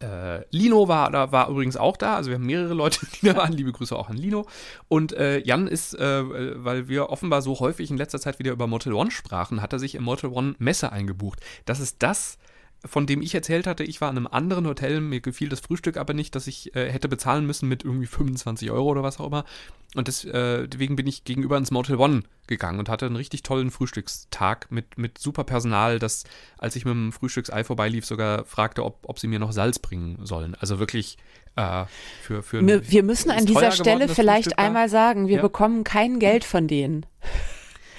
äh, 0.00 0.44
Lino 0.50 0.86
war, 0.86 1.10
da, 1.10 1.32
war 1.32 1.48
übrigens 1.48 1.76
auch 1.76 1.96
da, 1.96 2.16
also 2.16 2.30
wir 2.30 2.36
haben 2.36 2.46
mehrere 2.46 2.74
Leute, 2.74 3.00
die 3.20 3.26
da 3.26 3.36
waren. 3.36 3.52
Liebe 3.52 3.72
Grüße 3.72 3.96
auch 3.96 4.08
an 4.08 4.16
Lino. 4.16 4.46
Und 4.88 5.12
äh, 5.12 5.38
Jan 5.40 5.66
ist, 5.66 5.94
äh, 5.94 6.64
weil 6.64 6.88
wir 6.88 7.10
offenbar 7.10 7.42
so 7.42 7.58
häufig 7.60 7.90
in 7.90 7.96
letzter 7.96 8.20
Zeit 8.20 8.38
wieder 8.38 8.52
über 8.52 8.66
Motel 8.66 8.92
One 8.92 9.10
sprachen, 9.10 9.62
hat 9.62 9.72
er 9.72 9.78
sich 9.78 9.94
im 9.94 10.04
Motel 10.04 10.30
One 10.30 10.54
Messe 10.58 10.92
eingebucht. 10.92 11.40
Das 11.64 11.80
ist 11.80 12.02
das 12.02 12.38
von 12.84 13.06
dem 13.06 13.22
ich 13.22 13.34
erzählt 13.34 13.66
hatte, 13.66 13.82
ich 13.82 14.00
war 14.00 14.10
in 14.10 14.16
einem 14.16 14.26
anderen 14.28 14.66
Hotel, 14.66 15.00
mir 15.00 15.20
gefiel 15.20 15.48
das 15.48 15.60
Frühstück 15.60 15.96
aber 15.96 16.14
nicht, 16.14 16.34
dass 16.34 16.46
ich 16.46 16.74
äh, 16.76 16.90
hätte 16.90 17.08
bezahlen 17.08 17.46
müssen 17.46 17.68
mit 17.68 17.84
irgendwie 17.84 18.06
25 18.06 18.70
Euro 18.70 18.88
oder 18.88 19.02
was 19.02 19.18
auch 19.18 19.26
immer. 19.26 19.44
Und 19.94 20.06
das, 20.06 20.24
äh, 20.24 20.68
deswegen 20.68 20.96
bin 20.96 21.06
ich 21.06 21.24
gegenüber 21.24 21.56
ins 21.56 21.70
Motel 21.70 21.96
One 21.96 22.22
gegangen 22.46 22.78
und 22.78 22.88
hatte 22.88 23.06
einen 23.06 23.16
richtig 23.16 23.42
tollen 23.42 23.70
Frühstückstag 23.70 24.70
mit, 24.70 24.96
mit 24.96 25.18
super 25.18 25.44
Personal, 25.44 25.98
das, 25.98 26.24
als 26.56 26.76
ich 26.76 26.84
mit 26.84 26.92
dem 26.92 27.12
Frühstücksei 27.12 27.64
vorbeilief, 27.64 28.06
sogar 28.06 28.44
fragte, 28.44 28.84
ob, 28.84 28.98
ob 29.02 29.18
sie 29.18 29.26
mir 29.26 29.38
noch 29.38 29.52
Salz 29.52 29.78
bringen 29.78 30.24
sollen. 30.24 30.54
Also 30.54 30.78
wirklich 30.78 31.18
äh, 31.56 31.84
für, 32.22 32.42
für 32.42 32.64
Wir, 32.64 32.90
wir 32.90 33.02
müssen 33.02 33.30
an 33.30 33.44
dieser 33.44 33.72
Stelle 33.72 34.08
vielleicht 34.08 34.58
einmal 34.58 34.88
sagen, 34.88 35.26
wir 35.26 35.36
ja? 35.36 35.42
bekommen 35.42 35.84
kein 35.84 36.20
Geld 36.20 36.44
von 36.44 36.68
denen. 36.68 37.06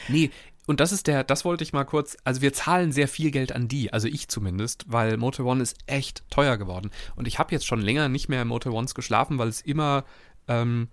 Nee, 0.07 0.31
und 0.69 0.79
das 0.79 0.91
ist 0.91 1.07
der, 1.07 1.23
das 1.23 1.45
wollte 1.45 1.63
ich 1.63 1.73
mal 1.73 1.83
kurz, 1.83 2.15
also 2.25 2.43
wir 2.43 2.53
zahlen 2.53 2.91
sehr 2.91 3.07
viel 3.07 3.31
Geld 3.31 3.53
an 3.53 3.67
die, 3.67 3.91
also 3.91 4.07
ich 4.07 4.27
zumindest, 4.27 4.85
weil 4.87 5.17
Motel 5.17 5.45
One 5.47 5.63
ist 5.63 5.79
echt 5.87 6.29
teuer 6.29 6.57
geworden. 6.57 6.91
Und 7.15 7.27
ich 7.27 7.39
habe 7.39 7.51
jetzt 7.53 7.65
schon 7.65 7.81
länger 7.81 8.07
nicht 8.07 8.29
mehr 8.29 8.43
im 8.43 8.49
Motel 8.49 8.71
Ones 8.71 8.93
geschlafen, 8.93 9.39
weil 9.39 9.47
es 9.47 9.61
immer 9.61 10.03
ähm, 10.47 10.89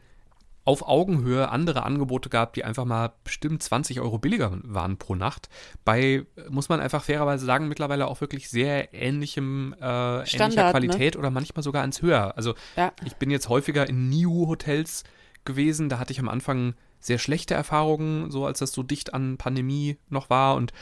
auf 0.64 0.88
Augenhöhe 0.88 1.50
andere 1.50 1.82
Angebote 1.82 2.30
gab, 2.30 2.54
die 2.54 2.64
einfach 2.64 2.86
mal 2.86 3.12
bestimmt 3.22 3.62
20 3.62 4.00
Euro 4.00 4.16
billiger 4.16 4.50
waren 4.62 4.96
pro 4.96 5.14
Nacht. 5.14 5.50
Bei, 5.84 6.24
muss 6.48 6.70
man 6.70 6.80
einfach 6.80 7.04
fairerweise 7.04 7.44
sagen, 7.44 7.68
mittlerweile 7.68 8.06
auch 8.06 8.22
wirklich 8.22 8.48
sehr 8.48 8.94
ähnlichem, 8.94 9.74
äh, 9.74 10.24
Standard, 10.24 10.40
ähnlicher? 10.40 10.70
Qualität 10.70 11.14
ne? 11.16 11.18
oder 11.18 11.30
manchmal 11.30 11.62
sogar 11.62 11.82
ans 11.82 12.00
höher. 12.00 12.34
Also 12.34 12.54
ja. 12.78 12.94
ich 13.04 13.16
bin 13.16 13.30
jetzt 13.30 13.50
häufiger 13.50 13.86
in 13.86 14.08
Niu-Hotels 14.08 15.04
gewesen, 15.44 15.90
da 15.90 15.98
hatte 15.98 16.14
ich 16.14 16.18
am 16.18 16.30
Anfang 16.30 16.76
sehr 17.00 17.18
schlechte 17.18 17.54
Erfahrungen, 17.54 18.30
so 18.30 18.46
als 18.46 18.58
das 18.58 18.72
so 18.72 18.82
dicht 18.82 19.14
an 19.14 19.36
Pandemie 19.36 19.98
noch 20.08 20.30
war 20.30 20.56
und 20.56 20.72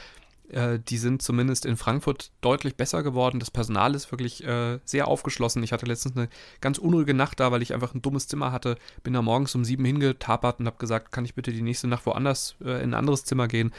äh, 0.50 0.78
die 0.78 0.98
sind 0.98 1.22
zumindest 1.22 1.64
in 1.66 1.76
Frankfurt 1.76 2.30
deutlich 2.40 2.76
besser 2.76 3.02
geworden. 3.02 3.40
Das 3.40 3.50
Personal 3.50 3.94
ist 3.94 4.12
wirklich 4.12 4.44
äh, 4.44 4.78
sehr 4.84 5.08
aufgeschlossen. 5.08 5.62
Ich 5.62 5.72
hatte 5.72 5.86
letztens 5.86 6.16
eine 6.16 6.28
ganz 6.60 6.78
unruhige 6.78 7.14
Nacht 7.14 7.40
da, 7.40 7.50
weil 7.50 7.62
ich 7.62 7.72
einfach 7.72 7.94
ein 7.94 8.02
dummes 8.02 8.28
Zimmer 8.28 8.52
hatte. 8.52 8.76
Bin 9.02 9.14
da 9.14 9.22
morgens 9.22 9.54
um 9.54 9.64
sieben 9.64 9.84
hingetapert 9.84 10.60
und 10.60 10.66
habe 10.66 10.76
gesagt, 10.78 11.12
kann 11.12 11.24
ich 11.24 11.34
bitte 11.34 11.52
die 11.52 11.62
nächste 11.62 11.88
Nacht 11.88 12.06
woanders 12.06 12.56
äh, 12.62 12.82
in 12.82 12.90
ein 12.90 12.94
anderes 12.94 13.24
Zimmer 13.24 13.48
gehen? 13.48 13.72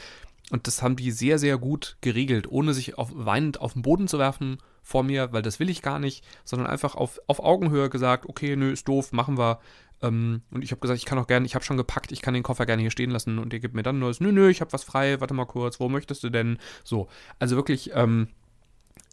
Und 0.50 0.66
das 0.66 0.82
haben 0.82 0.96
die 0.96 1.10
sehr, 1.10 1.38
sehr 1.38 1.58
gut 1.58 1.96
geregelt, 2.00 2.46
ohne 2.48 2.72
sich 2.72 2.98
auf, 2.98 3.10
weinend 3.12 3.60
auf 3.60 3.72
den 3.72 3.82
Boden 3.82 4.06
zu 4.06 4.18
werfen 4.18 4.58
vor 4.82 5.02
mir, 5.02 5.32
weil 5.32 5.42
das 5.42 5.58
will 5.58 5.68
ich 5.68 5.82
gar 5.82 5.98
nicht, 5.98 6.24
sondern 6.44 6.68
einfach 6.68 6.94
auf, 6.94 7.20
auf 7.26 7.40
Augenhöhe 7.40 7.90
gesagt, 7.90 8.26
okay, 8.28 8.54
nö, 8.54 8.70
ist 8.70 8.86
doof, 8.86 9.10
machen 9.12 9.36
wir. 9.38 9.58
Ähm, 10.02 10.42
und 10.50 10.62
ich 10.62 10.70
habe 10.70 10.80
gesagt, 10.80 10.98
ich 10.98 11.06
kann 11.06 11.18
auch 11.18 11.26
gerne, 11.26 11.46
ich 11.46 11.54
habe 11.54 11.64
schon 11.64 11.76
gepackt, 11.76 12.12
ich 12.12 12.22
kann 12.22 12.34
den 12.34 12.42
Koffer 12.42 12.66
gerne 12.66 12.82
hier 12.82 12.90
stehen 12.90 13.10
lassen 13.10 13.38
und 13.38 13.52
ihr 13.52 13.60
gibt 13.60 13.74
mir 13.74 13.82
dann 13.82 13.98
nur 13.98 14.10
das, 14.10 14.20
nö, 14.20 14.32
nö, 14.32 14.48
ich 14.50 14.60
habe 14.60 14.72
was 14.72 14.84
frei, 14.84 15.20
warte 15.20 15.34
mal 15.34 15.46
kurz, 15.46 15.80
wo 15.80 15.88
möchtest 15.88 16.22
du 16.22 16.30
denn? 16.30 16.58
So, 16.84 17.08
also 17.38 17.56
wirklich, 17.56 17.90
ähm, 17.94 18.28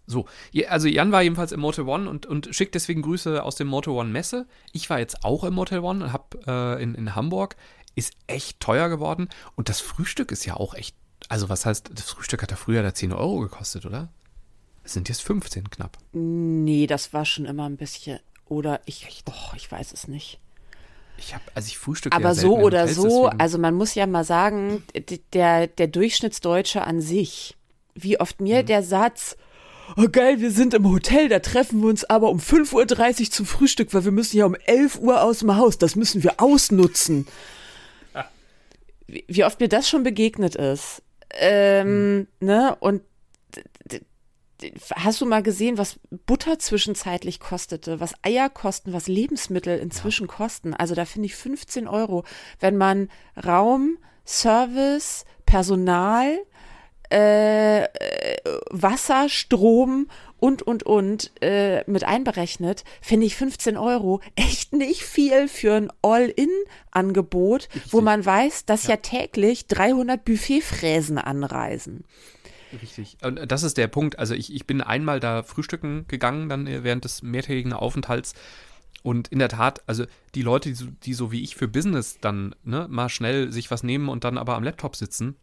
so, 0.06 0.26
also 0.68 0.88
Jan 0.88 1.12
war 1.12 1.22
jedenfalls 1.22 1.52
im 1.52 1.62
Motel 1.62 1.88
One 1.88 2.10
und, 2.10 2.26
und 2.26 2.54
schickt 2.54 2.76
deswegen 2.76 3.02
Grüße 3.02 3.42
aus 3.42 3.56
dem 3.56 3.68
Motel 3.68 3.94
One 3.94 4.10
Messe. 4.10 4.48
Ich 4.74 4.90
war 4.90 5.00
jetzt 5.00 5.24
auch 5.24 5.44
im 5.44 5.54
Motel 5.54 5.80
One 5.80 6.04
und 6.04 6.14
hab 6.14 6.36
äh, 6.46 6.82
in, 6.82 6.96
in 6.96 7.16
Hamburg. 7.16 7.56
Ist 7.96 8.14
echt 8.28 8.60
teuer 8.60 8.90
geworden. 8.90 9.30
Und 9.56 9.70
das 9.70 9.80
Frühstück 9.80 10.32
ist 10.32 10.46
ja 10.46 10.56
auch 10.56 10.74
echt. 10.74 10.96
Also, 11.30 11.48
was 11.48 11.66
heißt, 11.66 11.92
das 11.94 12.10
Frühstück 12.10 12.42
hat 12.42 12.52
ja 12.52 12.58
früher 12.58 12.84
da 12.84 12.94
10 12.94 13.14
Euro 13.14 13.40
gekostet, 13.40 13.86
oder? 13.86 14.10
Es 14.84 14.94
sind 14.94 15.08
jetzt 15.08 15.22
15 15.22 15.70
knapp. 15.70 15.98
Nee, 16.12 16.88
das 16.88 17.14
war 17.14 17.24
schon 17.24 17.46
immer 17.46 17.70
ein 17.70 17.78
bisschen. 17.78 18.20
Oder 18.46 18.82
ich. 18.86 19.24
Oh, 19.26 19.56
ich 19.56 19.72
weiß 19.72 19.94
es 19.94 20.08
nicht. 20.08 20.42
Ich 21.18 21.34
habe, 21.34 21.44
also 21.56 21.68
ich 21.68 21.78
frühstücke 21.78 22.16
Aber 22.16 22.30
ja 22.30 22.36
so 22.36 22.58
oder 22.58 22.82
Hotels, 22.82 22.96
so, 22.96 23.24
deswegen. 23.26 23.40
also 23.40 23.58
man 23.58 23.76
muss 23.76 23.96
ja 23.96 24.08
mal 24.08 24.24
sagen, 24.24 24.84
der, 25.34 25.68
der 25.68 25.88
Durchschnittsdeutsche 25.88 26.84
an 26.86 27.02
sich, 27.02 27.56
wie 27.96 28.20
oft 28.20 28.42
mir 28.42 28.64
mhm. 28.64 28.66
der 28.66 28.84
Satz, 28.84 29.38
oh 29.98 30.08
geil, 30.12 30.42
wir 30.42 30.52
sind 30.52 30.74
im 30.74 30.90
Hotel, 30.90 31.30
da 31.30 31.40
treffen 31.40 31.82
wir 31.82 31.90
uns 31.90 32.04
aber 32.04 32.30
um 32.30 32.40
5.30 32.40 33.22
Uhr 33.22 33.32
zum 33.32 33.46
Frühstück, 33.46 33.94
weil 33.94 34.06
wir 34.06 34.12
müssen 34.12 34.38
ja 34.38 34.46
um 34.46 34.56
11 34.56 35.00
Uhr 35.00 35.22
aus 35.22 35.40
dem 35.40 35.56
Haus, 35.56 35.78
das 35.78 35.96
müssen 35.96 36.24
wir 36.24 36.42
ausnutzen. 36.42 37.28
Wie, 39.08 39.26
wie 39.28 39.44
oft 39.44 39.60
mir 39.60 39.68
das 39.68 39.90
schon 39.90 40.04
begegnet 40.04 40.56
ist. 40.56 41.04
Ähm, 41.32 42.18
mhm. 42.18 42.28
ne, 42.40 42.76
und 42.80 43.02
hast 44.96 45.22
du 45.22 45.26
mal 45.26 45.44
gesehen, 45.44 45.78
was 45.78 46.00
Butter 46.26 46.60
zwischenzeitlich 46.60 47.40
kostete, 47.40 48.00
was 48.00 48.14
Eier 48.22 48.50
kosten, 48.50 48.94
was 48.94 49.08
Lebensmittel 49.08 49.78
inzwischen 49.80 50.28
ja. 50.28 50.34
kosten? 50.34 50.74
Also 50.74 50.96
da 50.96 51.06
finde 51.06 51.28
ich 51.28 51.36
15 51.36 51.88
Euro, 51.88 52.24
wenn 52.60 52.78
man 52.78 53.10
Raum, 53.46 53.98
Service, 54.26 55.26
Personal, 55.46 56.40
äh, 57.10 57.88
Wasser, 58.70 59.30
Strom 59.30 60.08
und, 60.40 60.62
und, 60.62 60.84
und 60.84 61.32
äh, 61.42 61.90
mit 61.90 62.04
einberechnet, 62.04 62.84
finde 63.02 63.26
ich 63.28 63.36
15 63.36 63.78
Euro 63.78 64.20
echt 64.36 64.74
nicht 64.74 65.04
viel 65.04 65.48
für 65.48 65.76
ein 65.76 65.92
All-In-Angebot, 66.02 67.70
wo 67.92 68.02
man 68.02 68.26
weiß, 68.26 68.66
dass 68.66 68.84
ja. 68.84 68.92
ja 68.92 68.98
täglich 68.98 69.68
300 69.68 70.26
Buffetfräsen 70.26 71.18
anreisen. 71.18 72.04
Richtig. 72.82 73.18
Und 73.22 73.52
das 73.52 73.64
ist 73.64 73.78
der 73.78 73.88
Punkt. 73.88 74.20
Also 74.20 74.34
ich, 74.34 74.54
ich 74.54 74.66
bin 74.66 74.82
einmal 74.82 75.20
da 75.20 75.44
frühstücken 75.44 76.06
gegangen, 76.08 76.50
dann 76.50 76.66
während 76.66 77.06
des 77.06 77.22
mehrtägigen 77.22 77.74
Aufenthalts. 77.74 78.34
Und 79.04 79.28
in 79.28 79.40
der 79.40 79.50
Tat, 79.50 79.82
also 79.86 80.06
die 80.34 80.42
Leute, 80.42 80.70
die 80.70 80.76
so, 80.76 80.86
die 81.04 81.14
so 81.14 81.32
wie 81.32 81.44
ich 81.44 81.56
für 81.56 81.68
Business 81.68 82.20
dann 82.22 82.56
ne, 82.64 82.88
mal 82.90 83.10
schnell 83.10 83.52
sich 83.52 83.70
was 83.70 83.84
nehmen 83.84 84.08
und 84.08 84.24
dann 84.24 84.38
aber 84.38 84.56
am 84.56 84.64
Laptop 84.64 84.96
sitzen, 84.96 85.36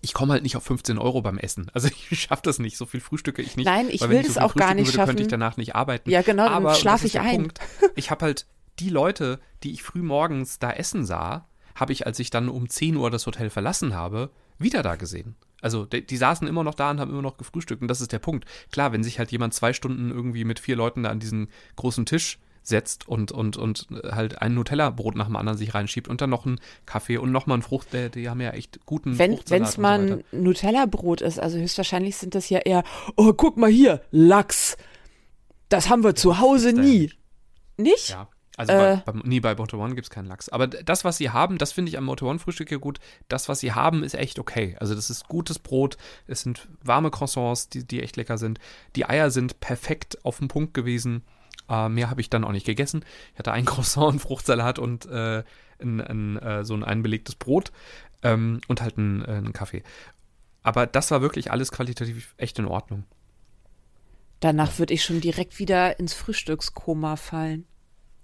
ich 0.00 0.12
komme 0.12 0.32
halt 0.32 0.42
nicht 0.42 0.56
auf 0.56 0.64
15 0.64 0.98
Euro 0.98 1.22
beim 1.22 1.38
Essen. 1.38 1.70
Also 1.72 1.88
ich 2.10 2.20
schaffe 2.20 2.42
das 2.44 2.58
nicht. 2.58 2.76
So 2.76 2.86
viel 2.86 3.00
frühstücke 3.00 3.42
ich 3.42 3.56
nicht. 3.56 3.66
Nein, 3.66 3.88
ich 3.90 4.06
will 4.08 4.22
das 4.22 4.34
so 4.34 4.40
auch 4.40 4.54
gar 4.54 4.74
nicht 4.74 4.88
würde, 4.88 4.96
schaffen. 4.96 5.08
könnte 5.10 5.22
ich 5.22 5.28
danach 5.28 5.56
nicht 5.56 5.74
arbeiten. 5.74 6.10
Ja, 6.10 6.22
genau, 6.22 6.48
dann 6.48 6.74
schlafe 6.74 7.06
ich 7.06 7.20
ein. 7.20 7.42
Punkt, 7.42 7.60
ich 7.96 8.10
habe 8.10 8.24
halt 8.24 8.46
die 8.78 8.90
Leute, 8.90 9.40
die 9.62 9.72
ich 9.72 9.82
früh 9.82 10.02
morgens 10.02 10.58
da 10.58 10.70
essen 10.70 11.06
sah, 11.06 11.48
habe 11.74 11.92
ich, 11.92 12.06
als 12.06 12.18
ich 12.18 12.30
dann 12.30 12.48
um 12.48 12.68
10 12.68 12.96
Uhr 12.96 13.10
das 13.10 13.26
Hotel 13.26 13.50
verlassen 13.50 13.94
habe, 13.94 14.30
wieder 14.58 14.82
da 14.82 14.96
gesehen. 14.96 15.36
Also 15.64 15.86
die, 15.86 16.06
die, 16.06 16.16
saßen 16.18 16.46
immer 16.46 16.62
noch 16.62 16.74
da 16.74 16.90
und 16.90 17.00
haben 17.00 17.10
immer 17.10 17.22
noch 17.22 17.38
gefrühstückt 17.38 17.80
und 17.80 17.88
das 17.88 18.02
ist 18.02 18.12
der 18.12 18.18
Punkt. 18.18 18.44
Klar, 18.70 18.92
wenn 18.92 19.02
sich 19.02 19.18
halt 19.18 19.32
jemand 19.32 19.54
zwei 19.54 19.72
Stunden 19.72 20.10
irgendwie 20.10 20.44
mit 20.44 20.60
vier 20.60 20.76
Leuten 20.76 21.04
da 21.04 21.08
an 21.08 21.20
diesen 21.20 21.48
großen 21.76 22.04
Tisch 22.04 22.38
setzt 22.62 23.08
und, 23.08 23.32
und, 23.32 23.56
und 23.56 23.86
halt 24.04 24.42
ein 24.42 24.52
Nutella-Brot 24.52 25.16
nach 25.16 25.26
dem 25.26 25.36
anderen 25.36 25.56
sich 25.56 25.74
reinschiebt 25.74 26.06
und 26.06 26.20
dann 26.20 26.28
noch 26.28 26.44
einen 26.44 26.60
Kaffee 26.84 27.16
und 27.16 27.32
nochmal 27.32 27.54
einen 27.54 27.62
Frucht, 27.62 27.94
die, 27.94 28.10
die 28.10 28.28
haben 28.28 28.42
ja 28.42 28.50
echt 28.50 28.84
guten 28.84 29.18
Wenn 29.18 29.38
es 29.62 29.78
mal 29.78 30.00
ein 30.00 30.24
Nutella-Brot 30.32 31.22
ist, 31.22 31.40
also 31.40 31.56
höchstwahrscheinlich 31.56 32.16
sind 32.16 32.34
das 32.34 32.50
ja 32.50 32.58
eher, 32.58 32.84
oh, 33.16 33.32
guck 33.32 33.56
mal 33.56 33.70
hier, 33.70 34.02
Lachs. 34.10 34.76
Das 35.70 35.88
haben 35.88 36.04
wir 36.04 36.14
zu 36.14 36.40
Hause 36.40 36.74
nie. 36.74 37.10
Nicht? 37.78 38.10
Ja. 38.10 38.28
Also 38.56 38.72
äh, 38.72 39.00
bei, 39.04 39.12
bei, 39.12 39.20
nee, 39.24 39.40
bei 39.40 39.54
Moto 39.54 39.82
One 39.82 39.94
gibt 39.94 40.06
es 40.06 40.10
keinen 40.10 40.26
Lachs. 40.26 40.48
Aber 40.48 40.66
das, 40.66 41.04
was 41.04 41.16
sie 41.16 41.30
haben, 41.30 41.58
das 41.58 41.72
finde 41.72 41.90
ich 41.90 41.98
am 41.98 42.04
Moto 42.04 42.28
One 42.28 42.38
Frühstück 42.38 42.68
hier 42.68 42.78
gut. 42.78 43.00
Das, 43.28 43.48
was 43.48 43.60
sie 43.60 43.72
haben, 43.72 44.04
ist 44.04 44.14
echt 44.14 44.38
okay. 44.38 44.76
Also 44.78 44.94
das 44.94 45.10
ist 45.10 45.28
gutes 45.28 45.58
Brot. 45.58 45.96
Es 46.26 46.42
sind 46.42 46.68
warme 46.82 47.10
Croissants, 47.10 47.68
die, 47.68 47.84
die 47.84 48.02
echt 48.02 48.16
lecker 48.16 48.38
sind. 48.38 48.60
Die 48.96 49.06
Eier 49.06 49.30
sind 49.30 49.60
perfekt 49.60 50.24
auf 50.24 50.38
den 50.38 50.48
Punkt 50.48 50.74
gewesen. 50.74 51.22
Äh, 51.68 51.88
mehr 51.88 52.10
habe 52.10 52.20
ich 52.20 52.30
dann 52.30 52.44
auch 52.44 52.52
nicht 52.52 52.66
gegessen. 52.66 53.04
Ich 53.32 53.38
hatte 53.38 53.52
ein 53.52 53.64
Croissant, 53.66 54.10
einen 54.10 54.18
Fruchtsalat 54.20 54.78
und 54.78 55.06
äh, 55.06 55.42
ein, 55.80 56.00
ein, 56.00 56.38
äh, 56.38 56.64
so 56.64 56.74
ein 56.74 56.84
einbelegtes 56.84 57.34
Brot 57.34 57.72
ähm, 58.22 58.60
und 58.68 58.82
halt 58.82 58.98
einen, 58.98 59.22
äh, 59.22 59.32
einen 59.32 59.52
Kaffee. 59.52 59.82
Aber 60.62 60.86
das 60.86 61.10
war 61.10 61.20
wirklich 61.20 61.50
alles 61.50 61.72
qualitativ 61.72 62.34
echt 62.36 62.58
in 62.58 62.66
Ordnung. 62.66 63.04
Danach 64.40 64.78
würde 64.78 64.94
ich 64.94 65.04
schon 65.04 65.20
direkt 65.20 65.58
wieder 65.58 65.98
ins 65.98 66.14
Frühstückskoma 66.14 67.16
fallen. 67.16 67.66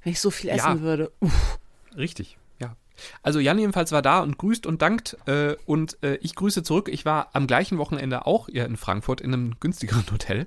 Wenn 0.02 0.12
ich 0.12 0.20
so 0.20 0.30
viel 0.30 0.50
essen 0.50 0.78
ja, 0.78 0.80
würde. 0.80 1.12
Uff. 1.20 1.58
Richtig, 1.96 2.38
ja. 2.58 2.76
Also 3.22 3.38
Jan 3.38 3.58
jedenfalls 3.58 3.92
war 3.92 4.02
da 4.02 4.20
und 4.20 4.38
grüßt 4.38 4.66
und 4.66 4.82
dankt 4.82 5.16
äh, 5.26 5.56
und 5.66 6.02
äh, 6.02 6.16
ich 6.16 6.34
grüße 6.34 6.62
zurück. 6.62 6.88
Ich 6.88 7.04
war 7.04 7.30
am 7.32 7.46
gleichen 7.46 7.78
Wochenende 7.78 8.26
auch 8.26 8.48
hier 8.48 8.66
in 8.66 8.76
Frankfurt 8.76 9.20
in 9.20 9.32
einem 9.32 9.60
günstigeren 9.60 10.04
Hotel 10.12 10.46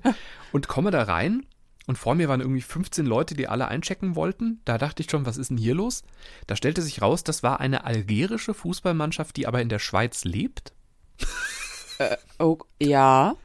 und 0.52 0.68
komme 0.68 0.90
da 0.90 1.02
rein 1.02 1.46
und 1.86 1.98
vor 1.98 2.14
mir 2.14 2.28
waren 2.28 2.40
irgendwie 2.40 2.62
15 2.62 3.04
Leute, 3.04 3.34
die 3.34 3.46
alle 3.46 3.68
einchecken 3.68 4.16
wollten. 4.16 4.60
Da 4.64 4.78
dachte 4.78 5.02
ich 5.02 5.10
schon, 5.10 5.26
was 5.26 5.36
ist 5.36 5.50
denn 5.50 5.58
hier 5.58 5.74
los? 5.74 6.02
Da 6.46 6.56
stellte 6.56 6.80
sich 6.80 7.02
raus, 7.02 7.24
das 7.24 7.42
war 7.42 7.60
eine 7.60 7.84
algerische 7.84 8.54
Fußballmannschaft, 8.54 9.36
die 9.36 9.46
aber 9.46 9.60
in 9.60 9.68
der 9.68 9.78
Schweiz 9.78 10.24
lebt. 10.24 10.72
Äh, 11.98 12.16
oh, 12.40 12.58
ja. 12.80 13.36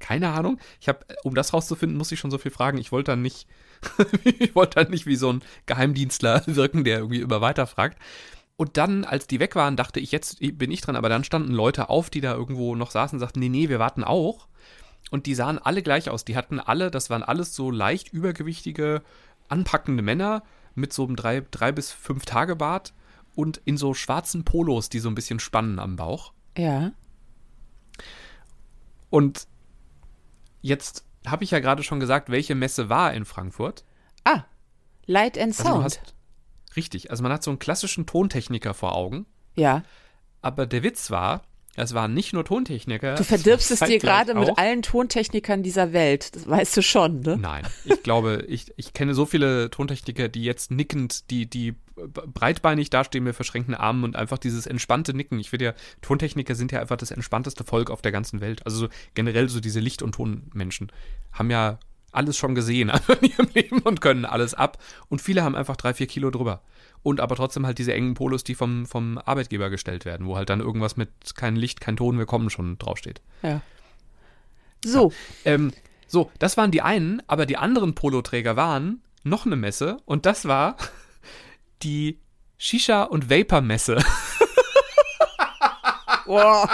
Keine 0.00 0.30
Ahnung. 0.30 0.58
Ich 0.80 0.88
habe, 0.88 1.06
um 1.22 1.34
das 1.34 1.52
rauszufinden, 1.52 1.96
muss 1.96 2.10
ich 2.12 2.18
schon 2.18 2.30
so 2.30 2.38
viel 2.38 2.50
fragen. 2.50 2.78
Ich 2.78 2.92
wollte 2.92 3.12
dann 3.12 3.22
nicht 3.22 3.46
ich 4.24 4.54
wollte 4.54 4.76
halt 4.76 4.90
nicht 4.90 5.06
wie 5.06 5.16
so 5.16 5.32
ein 5.32 5.42
Geheimdienstler 5.66 6.42
wirken, 6.46 6.84
der 6.84 6.98
irgendwie 6.98 7.20
immer 7.20 7.40
weiterfragt. 7.40 7.98
Und 8.56 8.76
dann, 8.78 9.04
als 9.04 9.26
die 9.26 9.40
weg 9.40 9.54
waren, 9.54 9.76
dachte 9.76 10.00
ich, 10.00 10.12
jetzt 10.12 10.38
bin 10.40 10.70
ich 10.70 10.80
dran. 10.80 10.96
Aber 10.96 11.08
dann 11.08 11.24
standen 11.24 11.52
Leute 11.52 11.90
auf, 11.90 12.08
die 12.08 12.22
da 12.22 12.34
irgendwo 12.34 12.74
noch 12.74 12.90
saßen 12.90 13.16
und 13.16 13.20
sagten, 13.20 13.40
nee, 13.40 13.50
nee, 13.50 13.68
wir 13.68 13.78
warten 13.78 14.02
auch. 14.02 14.48
Und 15.10 15.26
die 15.26 15.34
sahen 15.34 15.58
alle 15.58 15.82
gleich 15.82 16.08
aus. 16.08 16.24
Die 16.24 16.36
hatten 16.36 16.58
alle, 16.58 16.90
das 16.90 17.10
waren 17.10 17.22
alles 17.22 17.54
so 17.54 17.70
leicht 17.70 18.12
übergewichtige, 18.12 19.02
anpackende 19.48 20.02
Männer 20.02 20.42
mit 20.74 20.92
so 20.92 21.04
einem 21.04 21.16
drei, 21.16 21.44
drei 21.50 21.70
bis 21.72 21.92
fünf 21.92 22.24
Tage 22.24 22.56
Bart 22.56 22.92
und 23.34 23.60
in 23.64 23.76
so 23.76 23.94
schwarzen 23.94 24.44
Polos, 24.44 24.88
die 24.88 24.98
so 24.98 25.08
ein 25.08 25.14
bisschen 25.14 25.38
spannen 25.38 25.78
am 25.78 25.96
Bauch. 25.96 26.32
Ja. 26.56 26.92
Und 29.10 29.46
jetzt 30.62 31.05
habe 31.26 31.44
ich 31.44 31.50
ja 31.50 31.60
gerade 31.60 31.82
schon 31.82 32.00
gesagt, 32.00 32.30
welche 32.30 32.54
Messe 32.54 32.88
war 32.88 33.12
in 33.12 33.24
Frankfurt. 33.24 33.84
Ah, 34.24 34.44
Light 35.06 35.38
and 35.38 35.48
Also 35.58 35.62
Sound. 35.64 35.78
du 35.78 35.84
hast, 35.84 36.14
richtig, 36.76 37.10
also 37.10 37.22
man 37.22 37.32
hat 37.32 37.42
so 37.42 37.50
einen 37.50 37.58
klassischen 37.58 38.06
Tontechniker 38.06 38.74
vor 38.74 38.94
Augen, 38.94 39.26
ja. 39.54 39.82
aber 40.42 40.66
der 40.66 40.82
Witz 40.82 41.10
war, 41.10 41.42
es 41.84 41.94
waren 41.94 42.14
nicht 42.14 42.32
nur 42.32 42.44
Tontechniker. 42.44 43.14
Du 43.16 43.24
verdirbst 43.24 43.70
es 43.70 43.80
dir 43.80 43.98
gerade 43.98 44.34
mit 44.34 44.58
allen 44.58 44.82
Tontechnikern 44.82 45.62
dieser 45.62 45.92
Welt. 45.92 46.34
Das 46.34 46.48
weißt 46.48 46.76
du 46.76 46.82
schon, 46.82 47.20
ne? 47.20 47.36
Nein, 47.36 47.66
ich 47.84 48.02
glaube, 48.02 48.44
ich, 48.48 48.72
ich 48.76 48.92
kenne 48.92 49.14
so 49.14 49.26
viele 49.26 49.70
Tontechniker, 49.70 50.28
die 50.28 50.44
jetzt 50.44 50.70
nickend, 50.70 51.30
die, 51.30 51.46
die 51.46 51.74
breitbeinig 51.94 52.90
dastehen 52.90 53.24
mit 53.24 53.34
verschränkten 53.34 53.74
Armen 53.74 54.04
und 54.04 54.16
einfach 54.16 54.38
dieses 54.38 54.66
entspannte 54.66 55.14
Nicken. 55.14 55.38
Ich 55.38 55.50
finde 55.50 55.66
ja, 55.66 55.74
Tontechniker 56.02 56.54
sind 56.54 56.72
ja 56.72 56.80
einfach 56.80 56.96
das 56.96 57.10
entspannteste 57.10 57.64
Volk 57.64 57.90
auf 57.90 58.02
der 58.02 58.12
ganzen 58.12 58.40
Welt. 58.40 58.64
Also 58.64 58.78
so 58.78 58.88
generell 59.14 59.48
so 59.48 59.60
diese 59.60 59.80
Licht- 59.80 60.02
und 60.02 60.12
Tonmenschen 60.12 60.92
haben 61.32 61.50
ja 61.50 61.78
alles 62.16 62.36
schon 62.36 62.54
gesehen 62.54 62.90
in 63.20 63.30
ihrem 63.30 63.48
Leben 63.54 63.78
und 63.80 64.00
können 64.00 64.24
alles 64.24 64.54
ab. 64.54 64.78
Und 65.08 65.20
viele 65.20 65.42
haben 65.42 65.54
einfach 65.54 65.76
drei, 65.76 65.94
vier 65.94 66.06
Kilo 66.06 66.30
drüber. 66.30 66.62
Und 67.02 67.20
aber 67.20 67.36
trotzdem 67.36 67.66
halt 67.66 67.78
diese 67.78 67.92
engen 67.92 68.14
Polos, 68.14 68.42
die 68.42 68.54
vom, 68.54 68.86
vom 68.86 69.18
Arbeitgeber 69.18 69.70
gestellt 69.70 70.04
werden, 70.04 70.26
wo 70.26 70.36
halt 70.36 70.50
dann 70.50 70.60
irgendwas 70.60 70.96
mit 70.96 71.10
kein 71.36 71.56
Licht, 71.56 71.80
kein 71.80 71.96
Ton, 71.96 72.18
wir 72.18 72.26
kommen 72.26 72.50
schon 72.50 72.78
draufsteht. 72.78 73.20
Ja. 73.42 73.60
So, 74.84 75.12
Ähm, 75.44 75.72
so, 76.08 76.30
das 76.38 76.56
waren 76.56 76.70
die 76.70 76.82
einen, 76.82 77.20
aber 77.26 77.46
die 77.46 77.56
anderen 77.56 77.94
Poloträger 77.94 78.56
waren 78.56 79.02
noch 79.24 79.44
eine 79.44 79.56
Messe 79.56 79.96
und 80.04 80.24
das 80.24 80.46
war 80.46 80.76
die 81.82 82.20
Shisha- 82.58 83.02
und 83.04 83.28
Vapor-Messe. 83.28 83.98
Boah. 86.26 86.68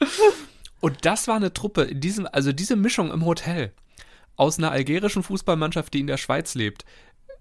Und 0.84 1.06
das 1.06 1.28
war 1.28 1.36
eine 1.36 1.54
Truppe, 1.54 1.84
in 1.84 2.00
diesem, 2.02 2.28
also 2.30 2.52
diese 2.52 2.76
Mischung 2.76 3.10
im 3.10 3.24
Hotel 3.24 3.72
aus 4.36 4.58
einer 4.58 4.70
algerischen 4.70 5.22
Fußballmannschaft, 5.22 5.94
die 5.94 6.00
in 6.00 6.06
der 6.06 6.18
Schweiz 6.18 6.54
lebt, 6.54 6.84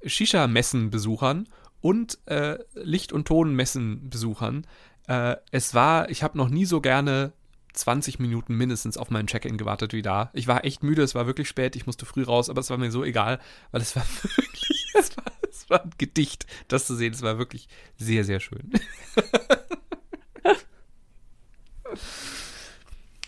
Shisha-Messen-Besuchern 0.05 1.49
und 1.81 2.19
äh, 2.25 2.57
Licht- 2.73 3.11
und 3.11 3.27
Tonmessen-Besuchern. 3.27 4.65
Äh, 5.09 5.35
es 5.51 5.73
war, 5.73 6.09
ich 6.09 6.23
habe 6.23 6.37
noch 6.37 6.47
nie 6.47 6.63
so 6.63 6.79
gerne 6.79 7.33
20 7.73 8.17
Minuten 8.17 8.55
mindestens 8.55 8.95
auf 8.95 9.09
meinen 9.09 9.27
Check-in 9.27 9.57
gewartet 9.57 9.91
wie 9.91 10.03
da. 10.03 10.31
Ich 10.31 10.47
war 10.47 10.63
echt 10.63 10.81
müde, 10.81 11.03
es 11.03 11.13
war 11.13 11.27
wirklich 11.27 11.49
spät, 11.49 11.75
ich 11.75 11.85
musste 11.85 12.05
früh 12.05 12.23
raus, 12.23 12.49
aber 12.49 12.61
es 12.61 12.69
war 12.69 12.77
mir 12.77 12.91
so 12.91 13.03
egal, 13.03 13.41
weil 13.71 13.81
es 13.81 13.93
war 13.97 14.05
wirklich, 14.23 14.85
es 14.97 15.17
war, 15.17 15.25
es 15.49 15.69
war 15.69 15.83
ein 15.83 15.91
Gedicht, 15.97 16.45
das 16.69 16.87
zu 16.87 16.95
sehen. 16.95 17.11
Es 17.11 17.21
war 17.21 17.37
wirklich 17.37 17.67
sehr, 17.97 18.23
sehr 18.23 18.39
schön. 18.39 18.71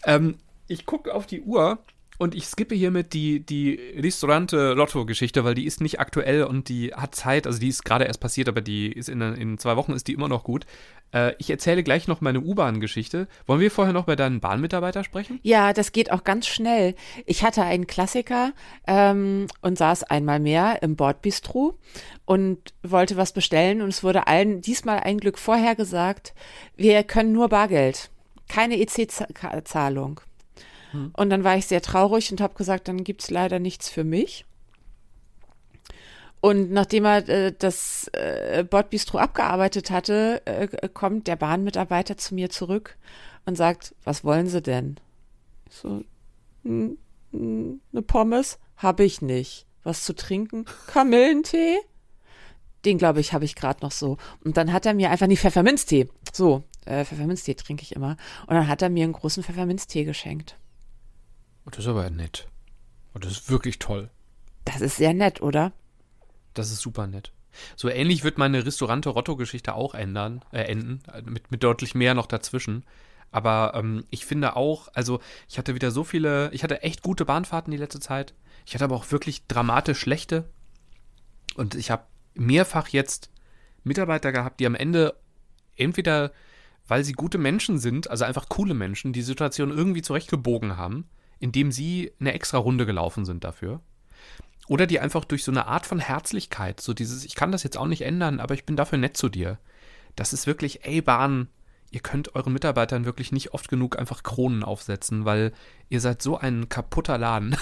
ähm, 0.06 0.36
ich 0.68 0.86
gucke 0.86 1.13
auf 1.13 1.26
die 1.26 1.41
Uhr 1.41 1.80
und 2.18 2.34
ich 2.34 2.46
skippe 2.46 2.76
hiermit 2.76 3.13
die, 3.13 3.41
die 3.41 3.74
Ristorante-Lotto-Geschichte, 4.02 5.44
weil 5.44 5.54
die 5.54 5.65
ist 5.65 5.82
nicht 5.82 6.00
aktuell 6.00 6.44
und 6.44 6.70
die 6.70 6.94
hat 6.94 7.13
Zeit, 7.13 7.46
also 7.46 7.60
die 7.60 7.68
ist 7.68 7.84
gerade 7.84 8.06
erst 8.06 8.22
passiert, 8.22 8.48
aber 8.48 8.62
die 8.62 8.91
ist 8.91 9.10
in, 9.10 9.22
in 9.22 9.58
zwei 9.58 9.76
Wochen 9.76 9.91
ist 9.91 10.08
die 10.08 10.13
immer 10.13 10.30
noch 10.30 10.44
gut. 10.44 10.65
Äh, 11.13 11.34
ich 11.39 11.50
erzähle 11.50 11.84
gleich 11.84 12.08
noch 12.08 12.22
meine 12.22 12.39
U-Bahn-Geschichte. 12.39 13.28
Wollen 13.46 13.60
wir 13.60 13.70
vorher 13.70 13.94
noch 13.94 14.06
bei 14.06 14.15
deinen 14.15 14.39
Bahnmitarbeiter 14.39 15.04
sprechen? 15.04 15.39
Ja, 15.44 15.74
das 15.74 15.91
geht 15.91 16.12
auch 16.12 16.24
ganz 16.24 16.48
schnell. 16.48 16.96
Ich 17.26 17.44
hatte 17.44 17.63
einen 17.63 17.88
Klassiker 17.88 18.54
ähm, 18.88 19.48
und 19.62 19.78
saß 19.78 20.04
einmal 20.04 20.39
mehr 20.39 20.82
im 20.84 20.96
Bordbistro 20.96 21.78
und 22.24 22.74
wollte 22.82 23.18
was 23.18 23.34
bestellen 23.34 23.82
und 23.82 23.89
es 23.89 24.04
wurde 24.04 24.28
allen 24.28 24.62
diesmal 24.62 25.02
ein 25.02 25.18
Glück 25.18 25.38
vorher 25.38 25.76
gesagt, 25.76 26.34
wir 26.78 27.04
können 27.04 27.34
nur 27.34 27.50
Bargeld, 27.50 28.10
keine 28.47 28.77
EC-Zahlung. 28.79 30.21
Und 31.13 31.29
dann 31.29 31.43
war 31.43 31.58
ich 31.58 31.65
sehr 31.65 31.81
traurig 31.81 32.31
und 32.31 32.39
habe 32.39 32.53
gesagt, 32.55 32.88
dann 32.88 33.03
gibt's 33.03 33.29
leider 33.29 33.60
nichts 33.60 33.89
für 33.89 34.03
mich. 34.05 34.45
Und 36.41 36.71
nachdem 36.71 37.05
er 37.05 37.27
äh, 37.27 37.53
das 37.58 38.08
äh, 38.13 38.63
Bordbistro 38.69 39.17
abgearbeitet 39.17 39.89
hatte, 39.89 40.41
äh, 40.45 40.67
kommt 40.89 41.27
der 41.27 41.36
Bahnmitarbeiter 41.38 42.17
zu 42.17 42.36
mir 42.36 42.49
zurück 42.49 42.97
und 43.45 43.55
sagt, 43.58 43.95
was 44.03 44.23
wollen 44.23 44.47
Sie 44.47 44.62
denn? 44.62 44.97
Ich 45.69 45.75
so, 45.77 46.03
"N- 46.63 46.97
n- 47.34 47.81
eine 47.91 48.01
Pommes 48.03 48.60
habe 48.77 49.03
ich 49.03 49.21
nicht. 49.21 49.65
Was 49.84 50.03
zu 50.03 50.13
trinken? 50.15 50.65
Kamillentee? 50.88 51.77
Den 52.86 52.97
glaube 52.99 53.19
ich 53.21 53.34
habe 53.34 53.45
ich 53.45 53.55
gerade 53.55 53.81
noch 53.81 53.91
so. 53.91 54.17
Und 54.43 54.58
dann 54.58 54.71
hat 54.71 54.86
er 54.86 54.93
mir 54.93 55.10
einfach 55.10 55.27
nie 55.27 55.38
Pfefferminztee. 55.38 56.08
So, 56.31 56.63
äh, 56.86 57.06
Pfefferminztee 57.06 57.56
trinke 57.56 57.84
ich 57.84 57.95
immer. 57.95 58.17
Und 58.48 58.56
dann 58.56 58.67
hat 58.67 58.82
er 58.82 58.89
mir 58.89 59.04
einen 59.04 59.13
großen 59.13 59.43
Pfefferminztee 59.43 60.04
geschenkt. 60.04 60.58
Oh, 61.65 61.69
das 61.69 61.80
ist 61.80 61.88
aber 61.88 62.10
nett. 62.10 62.48
Oh, 63.13 63.19
das 63.19 63.32
ist 63.32 63.50
wirklich 63.50 63.80
toll. 63.80 64.10
Das 64.65 64.82
ist 64.82 64.98
sehr 64.98 65.13
nett, 65.13 65.41
oder? 65.41 65.74
Das 66.54 66.71
ist 66.71 66.82
super 66.82 67.08
nett. 67.08 67.32
So 67.76 67.89
ähnlich 67.89 68.24
wird 68.24 68.38
meine 68.38 68.65
Restaurante-Rotto-Geschichte 68.65 69.76
auch 69.76 69.93
ändern, 69.95 70.43
äh, 70.52 70.63
enden, 70.63 71.02
äh, 71.13 71.21
mit, 71.21 71.52
mit 71.52 71.63
deutlich 71.63 71.95
mehr 71.95 72.13
noch 72.13 72.28
dazwischen. 72.28 72.84
Aber 73.32 73.74
ähm, 73.76 74.06
ich 74.10 74.26
finde 74.26 74.56
auch, 74.56 74.89
also 74.93 75.19
ich 75.50 75.58
hatte 75.58 75.76
wieder 75.76 75.91
so 75.91 76.04
viele, 76.04 76.52
ich 76.54 76.63
hatte 76.63 76.84
echt 76.84 77.02
gute 77.02 77.26
Bahnfahrten 77.26 77.71
die 77.71 77.78
letzte 77.78 78.00
Zeit. 78.00 78.34
Ich 78.65 78.74
hatte 78.74 78.86
aber 78.86 78.95
auch 78.95 79.12
wirklich 79.12 79.45
dramatisch 79.48 80.00
schlechte. 80.00 80.50
Und 81.56 81.76
ich 81.76 81.91
habe 81.91 82.06
mehrfach 82.34 82.89
jetzt 82.89 83.30
Mitarbeiter 83.84 84.32
gehabt, 84.32 84.60
die 84.60 84.65
am 84.65 84.76
Ende 84.76 85.15
entweder, 85.76 86.32
weil 86.88 87.04
sie 87.04 87.13
gute 87.13 87.38
Menschen 87.38 87.80
sind, 87.80 88.10
also 88.10 88.26
einfach 88.26 88.50
coole 88.50 88.74
Menschen, 88.74 89.13
die 89.13 89.21
Situation 89.21 89.71
irgendwie 89.71 90.02
zurechtgebogen 90.02 90.78
haben, 90.78 91.06
indem 91.39 91.71
sie 91.71 92.12
eine 92.19 92.34
extra 92.34 92.58
Runde 92.58 92.86
gelaufen 92.86 93.26
sind 93.26 93.43
dafür. 93.43 93.82
Oder 94.67 94.88
die 94.88 95.00
einfach 95.00 95.26
durch 95.26 95.43
so 95.43 95.52
eine 95.52 95.67
Art 95.67 95.86
von 95.86 96.00
Herzlichkeit, 96.00 96.82
so 96.82 96.93
dieses, 96.93 97.24
ich 97.24 97.36
kann 97.36 97.52
das 97.52 97.63
jetzt 97.63 97.78
auch 97.78 97.88
nicht 97.88 98.02
ändern, 98.02 98.39
aber 98.39 98.56
ich 98.56 98.65
bin 98.65 98.76
dafür 98.76 98.98
nett 98.98 99.15
zu 99.15 99.30
dir. 99.30 99.60
Das 100.15 100.34
ist 100.34 100.48
wirklich, 100.48 100.86
ey, 100.86 101.02
Bahn, 101.02 101.50
ihr 101.91 102.00
könnt 102.00 102.36
euren 102.36 102.54
Mitarbeitern 102.54 103.06
wirklich 103.06 103.32
nicht 103.32 103.54
oft 103.54 103.69
genug 103.69 104.00
einfach 104.00 104.24
Kronen 104.24 104.63
aufsetzen, 104.63 105.26
weil 105.26 105.54
ihr 105.89 106.02
seid 106.02 106.21
so 106.21 106.38
ein 106.38 106.67
kaputter 106.67 107.17
Laden. 107.17 107.56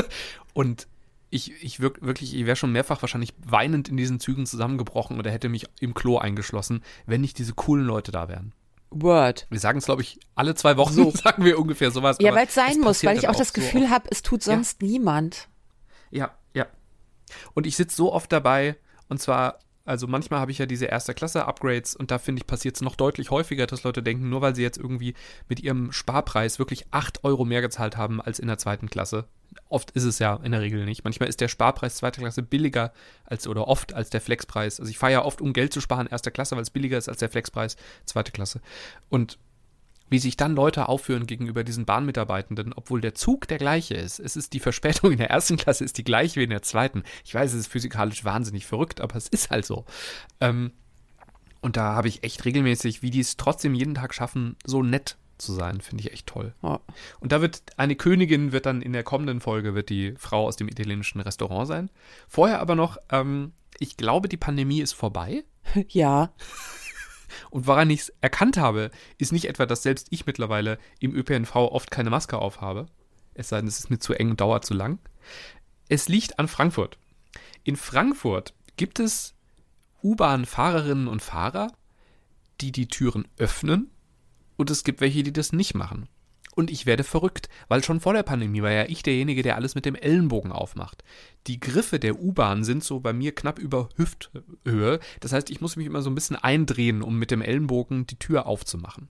Und 0.54 0.88
ich, 1.30 1.62
ich 1.62 1.80
wirk, 1.80 2.02
wirklich, 2.02 2.34
ich 2.34 2.44
wäre 2.46 2.56
schon 2.56 2.72
mehrfach 2.72 3.02
wahrscheinlich 3.02 3.34
weinend 3.44 3.88
in 3.88 3.96
diesen 3.96 4.18
Zügen 4.18 4.46
zusammengebrochen 4.46 5.18
oder 5.18 5.30
hätte 5.30 5.48
mich 5.48 5.66
im 5.78 5.94
Klo 5.94 6.18
eingeschlossen, 6.18 6.82
wenn 7.06 7.20
nicht 7.20 7.38
diese 7.38 7.54
coolen 7.54 7.86
Leute 7.86 8.10
da 8.10 8.28
wären. 8.28 8.52
Word. 8.90 9.46
Wir 9.50 9.60
sagen 9.60 9.78
es, 9.78 9.84
glaube 9.84 10.02
ich, 10.02 10.18
alle 10.34 10.54
zwei 10.54 10.76
Wochen 10.76 10.92
So. 10.92 11.10
sagen 11.14 11.44
wir 11.44 11.58
ungefähr 11.58 11.90
sowas. 11.90 12.18
Ja, 12.20 12.34
weil 12.34 12.46
es 12.46 12.54
sein 12.54 12.80
muss, 12.80 13.04
weil 13.04 13.18
ich 13.18 13.28
auch 13.28 13.36
das 13.36 13.48
so 13.48 13.54
Gefühl 13.54 13.84
oft. 13.84 13.90
habe, 13.92 14.08
es 14.10 14.22
tut 14.22 14.42
sonst 14.42 14.82
niemand. 14.82 15.48
Ja, 16.10 16.32
ja. 16.54 16.66
Und 17.54 17.66
ich 17.66 17.76
sitze 17.76 17.96
so 17.96 18.12
oft 18.12 18.32
dabei, 18.32 18.76
und 19.08 19.20
zwar, 19.20 19.58
also 19.84 20.06
manchmal 20.06 20.40
habe 20.40 20.50
ich 20.50 20.58
ja 20.58 20.66
diese 20.66 20.86
erste 20.86 21.14
Klasse-Upgrades 21.14 21.96
und 21.96 22.10
da 22.10 22.18
finde 22.18 22.40
ich, 22.40 22.46
passiert 22.46 22.76
es 22.76 22.82
noch 22.82 22.96
deutlich 22.96 23.30
häufiger, 23.30 23.66
dass 23.66 23.82
Leute 23.82 24.02
denken, 24.02 24.28
nur 24.28 24.40
weil 24.40 24.54
sie 24.54 24.62
jetzt 24.62 24.78
irgendwie 24.78 25.14
mit 25.48 25.60
ihrem 25.60 25.90
Sparpreis 25.92 26.58
wirklich 26.58 26.86
8 26.90 27.24
Euro 27.24 27.44
mehr 27.44 27.60
gezahlt 27.60 27.96
haben 27.96 28.20
als 28.20 28.38
in 28.38 28.48
der 28.48 28.58
zweiten 28.58 28.90
Klasse. 28.90 29.26
Oft 29.68 29.90
ist 29.92 30.04
es 30.04 30.18
ja 30.18 30.38
in 30.44 30.52
der 30.52 30.60
Regel 30.60 30.84
nicht. 30.84 31.02
Manchmal 31.02 31.28
ist 31.28 31.40
der 31.40 31.48
Sparpreis 31.48 31.96
zweiter 31.96 32.20
Klasse 32.20 32.42
billiger 32.42 32.92
als 33.24 33.48
oder 33.48 33.66
oft 33.66 33.94
als 33.94 34.10
der 34.10 34.20
Flexpreis. 34.20 34.78
Also 34.78 34.90
ich 34.90 34.98
fahre 34.98 35.12
ja 35.12 35.24
oft, 35.24 35.40
um 35.40 35.52
Geld 35.52 35.72
zu 35.72 35.80
sparen, 35.80 36.06
erster 36.06 36.30
Klasse, 36.30 36.54
weil 36.56 36.62
es 36.62 36.70
billiger 36.70 36.98
ist 36.98 37.08
als 37.08 37.18
der 37.18 37.30
Flexpreis 37.30 37.76
zweite 38.04 38.32
Klasse. 38.32 38.60
Und 39.08 39.38
wie 40.10 40.18
sich 40.18 40.36
dann 40.36 40.54
Leute 40.54 40.88
aufführen 40.88 41.26
gegenüber 41.26 41.64
diesen 41.64 41.86
Bahnmitarbeitenden, 41.86 42.72
obwohl 42.74 43.00
der 43.00 43.14
Zug 43.14 43.48
der 43.48 43.58
gleiche 43.58 43.94
ist. 43.94 44.18
Es 44.18 44.36
ist 44.36 44.52
die 44.52 44.60
Verspätung 44.60 45.12
in 45.12 45.18
der 45.18 45.30
ersten 45.30 45.56
Klasse 45.56 45.84
ist 45.84 45.96
die 45.96 46.04
gleiche 46.04 46.40
wie 46.40 46.44
in 46.44 46.50
der 46.50 46.62
zweiten. 46.62 47.04
Ich 47.24 47.34
weiß, 47.34 47.52
es 47.52 47.60
ist 47.60 47.72
physikalisch 47.72 48.24
wahnsinnig 48.24 48.66
verrückt, 48.66 49.00
aber 49.00 49.16
es 49.16 49.28
ist 49.28 49.50
halt 49.50 49.64
so. 49.64 49.86
Ähm, 50.40 50.72
und 51.62 51.76
da 51.76 51.94
habe 51.94 52.08
ich 52.08 52.24
echt 52.24 52.44
regelmäßig, 52.44 53.02
wie 53.02 53.10
die 53.10 53.20
es 53.20 53.36
trotzdem 53.36 53.74
jeden 53.74 53.94
Tag 53.94 54.14
schaffen, 54.14 54.56
so 54.64 54.82
nett 54.82 55.16
zu 55.38 55.52
sein, 55.52 55.80
finde 55.80 56.04
ich 56.04 56.12
echt 56.12 56.26
toll. 56.26 56.54
Oh. 56.62 56.78
Und 57.20 57.32
da 57.32 57.40
wird 57.40 57.62
eine 57.76 57.96
Königin, 57.96 58.52
wird 58.52 58.66
dann 58.66 58.82
in 58.82 58.92
der 58.92 59.02
kommenden 59.02 59.40
Folge, 59.40 59.74
wird 59.74 59.88
die 59.88 60.14
Frau 60.18 60.46
aus 60.46 60.56
dem 60.56 60.68
italienischen 60.68 61.20
Restaurant 61.20 61.68
sein. 61.68 61.90
Vorher 62.28 62.60
aber 62.60 62.74
noch, 62.74 62.98
ähm, 63.10 63.52
ich 63.78 63.96
glaube, 63.96 64.28
die 64.28 64.36
Pandemie 64.36 64.80
ist 64.80 64.92
vorbei. 64.92 65.44
Ja. 65.88 66.32
Und 67.50 67.66
woran 67.66 67.90
ich 67.90 68.00
es 68.00 68.12
erkannt 68.20 68.56
habe, 68.56 68.90
ist 69.18 69.32
nicht 69.32 69.46
etwa, 69.46 69.66
dass 69.66 69.82
selbst 69.82 70.08
ich 70.10 70.26
mittlerweile 70.26 70.78
im 70.98 71.14
ÖPNV 71.14 71.54
oft 71.54 71.90
keine 71.90 72.10
Maske 72.10 72.38
aufhabe. 72.38 72.86
Es 73.34 73.48
sei 73.48 73.58
denn, 73.58 73.68
es 73.68 73.78
ist 73.78 73.90
mir 73.90 73.98
zu 73.98 74.12
eng 74.14 74.30
und 74.30 74.40
dauert 74.40 74.64
zu 74.64 74.74
lang. 74.74 74.98
Es 75.88 76.08
liegt 76.08 76.38
an 76.38 76.48
Frankfurt. 76.48 76.98
In 77.64 77.76
Frankfurt 77.76 78.54
gibt 78.76 78.98
es 78.98 79.34
U-Bahn-Fahrerinnen 80.02 81.08
und 81.08 81.22
Fahrer, 81.22 81.72
die 82.60 82.72
die 82.72 82.88
Türen 82.88 83.26
öffnen 83.38 83.90
und 84.56 84.70
es 84.70 84.84
gibt 84.84 85.00
welche, 85.00 85.22
die 85.22 85.32
das 85.32 85.52
nicht 85.52 85.74
machen. 85.74 86.08
Und 86.60 86.70
ich 86.70 86.84
werde 86.84 87.04
verrückt, 87.04 87.48
weil 87.68 87.82
schon 87.82 88.00
vor 88.00 88.12
der 88.12 88.22
Pandemie 88.22 88.60
war 88.60 88.70
ja 88.70 88.84
ich 88.84 89.02
derjenige, 89.02 89.42
der 89.42 89.56
alles 89.56 89.74
mit 89.74 89.86
dem 89.86 89.94
Ellenbogen 89.94 90.52
aufmacht. 90.52 91.02
Die 91.46 91.58
Griffe 91.58 91.98
der 91.98 92.20
U-Bahn 92.20 92.64
sind 92.64 92.84
so 92.84 93.00
bei 93.00 93.14
mir 93.14 93.34
knapp 93.34 93.58
über 93.58 93.88
Hüfthöhe. 93.96 95.00
Das 95.20 95.32
heißt, 95.32 95.48
ich 95.48 95.62
muss 95.62 95.76
mich 95.76 95.86
immer 95.86 96.02
so 96.02 96.10
ein 96.10 96.14
bisschen 96.14 96.36
eindrehen, 96.36 97.00
um 97.00 97.18
mit 97.18 97.30
dem 97.30 97.40
Ellenbogen 97.40 98.06
die 98.06 98.18
Tür 98.18 98.44
aufzumachen. 98.44 99.08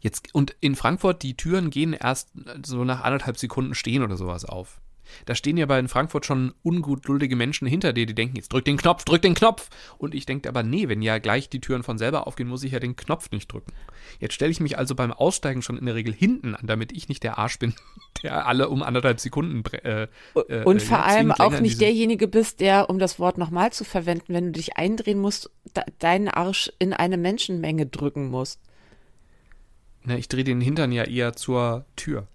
Jetzt, 0.00 0.32
und 0.32 0.54
in 0.60 0.76
Frankfurt, 0.76 1.24
die 1.24 1.36
Türen 1.36 1.70
gehen 1.70 1.92
erst 1.92 2.30
so 2.64 2.84
nach 2.84 3.02
anderthalb 3.02 3.36
Sekunden 3.36 3.74
stehen 3.74 4.04
oder 4.04 4.16
sowas 4.16 4.44
auf. 4.44 4.80
Da 5.26 5.34
stehen 5.34 5.56
ja 5.56 5.66
bei 5.66 5.78
in 5.78 5.88
Frankfurt 5.88 6.26
schon 6.26 6.54
ungutduldige 6.62 7.36
Menschen 7.36 7.66
hinter 7.66 7.92
dir, 7.92 8.06
die 8.06 8.14
denken, 8.14 8.36
jetzt 8.36 8.52
drück 8.52 8.64
den 8.64 8.76
Knopf, 8.76 9.04
drück 9.04 9.22
den 9.22 9.34
Knopf. 9.34 9.68
Und 9.98 10.14
ich 10.14 10.26
denke 10.26 10.48
aber, 10.48 10.62
nee, 10.62 10.88
wenn 10.88 11.02
ja 11.02 11.18
gleich 11.18 11.48
die 11.48 11.60
Türen 11.60 11.82
von 11.82 11.98
selber 11.98 12.26
aufgehen, 12.26 12.48
muss 12.48 12.64
ich 12.64 12.72
ja 12.72 12.80
den 12.80 12.96
Knopf 12.96 13.30
nicht 13.30 13.52
drücken. 13.52 13.72
Jetzt 14.20 14.34
stelle 14.34 14.50
ich 14.50 14.60
mich 14.60 14.78
also 14.78 14.94
beim 14.94 15.12
Aussteigen 15.12 15.62
schon 15.62 15.78
in 15.78 15.86
der 15.86 15.94
Regel 15.94 16.12
hinten 16.14 16.54
an, 16.54 16.66
damit 16.66 16.92
ich 16.92 17.08
nicht 17.08 17.22
der 17.22 17.38
Arsch 17.38 17.58
bin, 17.58 17.74
der 18.22 18.46
alle 18.46 18.68
um 18.68 18.82
anderthalb 18.82 19.20
Sekunden. 19.20 19.62
Äh, 19.72 20.08
äh, 20.34 20.64
und 20.64 20.82
vor 20.82 20.98
ja, 20.98 21.04
allem 21.04 21.32
auch 21.32 21.60
nicht 21.60 21.80
derjenige 21.80 22.28
bist, 22.28 22.60
der, 22.60 22.90
um 22.90 22.98
das 22.98 23.18
Wort 23.18 23.38
nochmal 23.38 23.72
zu 23.72 23.84
verwenden, 23.84 24.34
wenn 24.34 24.46
du 24.46 24.52
dich 24.52 24.76
eindrehen 24.76 25.20
musst, 25.20 25.50
deinen 25.98 26.28
Arsch 26.28 26.70
in 26.78 26.92
eine 26.92 27.16
Menschenmenge 27.16 27.86
drücken 27.86 28.30
musst. 28.30 28.60
Na, 30.04 30.16
ich 30.16 30.28
drehe 30.28 30.44
den 30.44 30.60
Hintern 30.60 30.92
ja 30.92 31.04
eher 31.04 31.34
zur 31.34 31.84
Tür. 31.96 32.26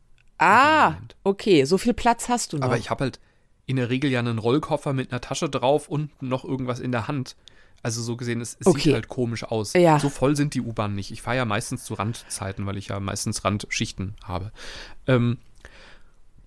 Ah, 0.43 0.97
okay, 1.23 1.63
so 1.63 1.77
viel 1.77 1.93
Platz 1.93 2.27
hast 2.27 2.51
du 2.51 2.57
noch. 2.57 2.65
Aber 2.65 2.77
ich 2.77 2.89
habe 2.89 3.05
halt 3.05 3.19
in 3.65 3.77
der 3.77 3.89
Regel 3.89 4.11
ja 4.11 4.19
einen 4.19 4.39
Rollkoffer 4.39 4.91
mit 4.91 5.11
einer 5.11 5.21
Tasche 5.21 5.49
drauf 5.49 5.87
und 5.87 6.21
noch 6.21 6.43
irgendwas 6.43 6.81
in 6.81 6.91
der 6.91 7.07
Hand. 7.07 7.37
Also 7.81 8.01
so 8.01 8.17
gesehen, 8.17 8.41
es, 8.41 8.57
es 8.59 8.67
okay. 8.67 8.81
sieht 8.81 8.93
halt 8.93 9.07
komisch 9.07 9.43
aus. 9.45 9.73
Ja. 9.73 9.99
So 9.99 10.09
voll 10.09 10.35
sind 10.35 10.53
die 10.53 10.61
U-Bahnen 10.61 10.95
nicht. 10.95 11.11
Ich 11.11 11.21
fahre 11.21 11.37
ja 11.37 11.45
meistens 11.45 11.85
zu 11.85 11.93
Randzeiten, 11.93 12.65
weil 12.65 12.77
ich 12.77 12.89
ja 12.89 12.99
meistens 12.99 13.45
Randschichten 13.45 14.15
habe. 14.23 14.51
Ähm, 15.07 15.37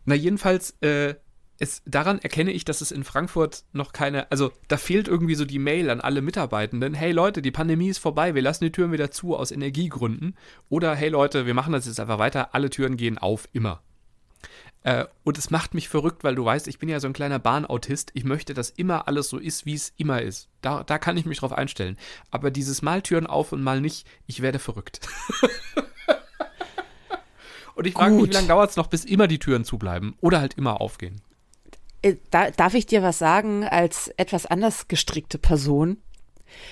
na, 0.04 0.14
jedenfalls, 0.14 0.76
äh, 0.82 1.14
es, 1.59 1.82
daran 1.87 2.18
erkenne 2.18 2.52
ich, 2.52 2.64
dass 2.64 2.82
es 2.82 2.90
in 2.90 3.02
Frankfurt 3.04 3.64
noch 3.72 3.92
keine, 3.92 4.30
also 4.30 4.52
da 4.68 4.76
fehlt 4.76 5.09
irgendwie 5.09 5.35
so 5.35 5.46
die 5.46 5.59
Mail 5.59 5.88
an 5.88 6.02
alle 6.02 6.20
Mitarbeitenden, 6.20 6.92
hey 6.92 7.12
Leute, 7.12 7.40
die 7.40 7.50
Pandemie 7.50 7.88
ist 7.88 7.98
vorbei, 7.98 8.35
wir 8.35 8.42
lassen 8.42 8.64
die 8.64 8.72
Türen 8.72 8.92
wieder 8.92 9.11
zu 9.11 9.35
aus 9.37 9.50
Energiegründen. 9.50 10.37
Oder 10.68 10.94
hey 10.94 11.09
Leute, 11.09 11.46
wir 11.46 11.54
machen 11.54 11.72
das 11.72 11.87
jetzt 11.87 12.00
einfach 12.00 12.18
weiter, 12.18 12.54
alle 12.54 12.68
Türen 12.68 12.96
gehen 12.98 13.16
auf, 13.16 13.48
immer. 13.52 13.82
Äh, 14.87 15.07
und 15.25 15.37
es 15.37 15.51
macht 15.51 15.75
mich 15.75 15.88
verrückt, 15.88 16.22
weil 16.22 16.37
du 16.37 16.44
weißt, 16.44 16.68
ich 16.68 16.79
bin 16.79 16.88
ja 16.88 17.01
so 17.01 17.09
ein 17.09 17.12
kleiner 17.12 17.40
Bahnautist. 17.40 18.12
Ich 18.14 18.22
möchte, 18.22 18.55
dass 18.55 18.70
immer 18.70 19.09
alles 19.09 19.29
so 19.29 19.37
ist, 19.37 19.66
wie 19.66 19.75
es 19.75 19.92
immer 19.96 20.22
ist. 20.22 20.49
Da, 20.61 20.85
da 20.85 20.99
kann 20.99 21.16
ich 21.16 21.27
mich 21.27 21.40
drauf 21.40 21.53
einstellen. 21.53 21.99
Aber 22.31 22.53
dieses 22.53 22.83
Mal 22.83 23.03
Türen 23.03 23.27
auf 23.27 23.51
und 23.51 23.64
mal 23.64 23.81
nicht, 23.81 24.07
ich 24.29 24.42
werde 24.42 24.61
verrückt. 24.61 25.01
und 27.75 27.85
ich 27.85 27.94
frage 27.94 28.14
mich, 28.14 28.31
wie 28.31 28.35
lange 28.35 28.46
dauert 28.46 28.70
es 28.70 28.77
noch, 28.77 28.87
bis 28.87 29.05
immer 29.05 29.27
die 29.27 29.40
Türen 29.40 29.64
zubleiben 29.64 30.14
oder 30.20 30.38
halt 30.38 30.55
immer 30.55 30.81
aufgehen. 30.81 31.20
Äh, 32.03 32.14
da, 32.31 32.53
darf 32.53 32.75
ich 32.75 32.87
dir 32.87 33.03
was 33.03 33.18
sagen 33.18 33.64
als 33.64 34.07
etwas 34.16 34.46
anders 34.46 34.87
gestrickte 34.87 35.38
Person? 35.38 36.01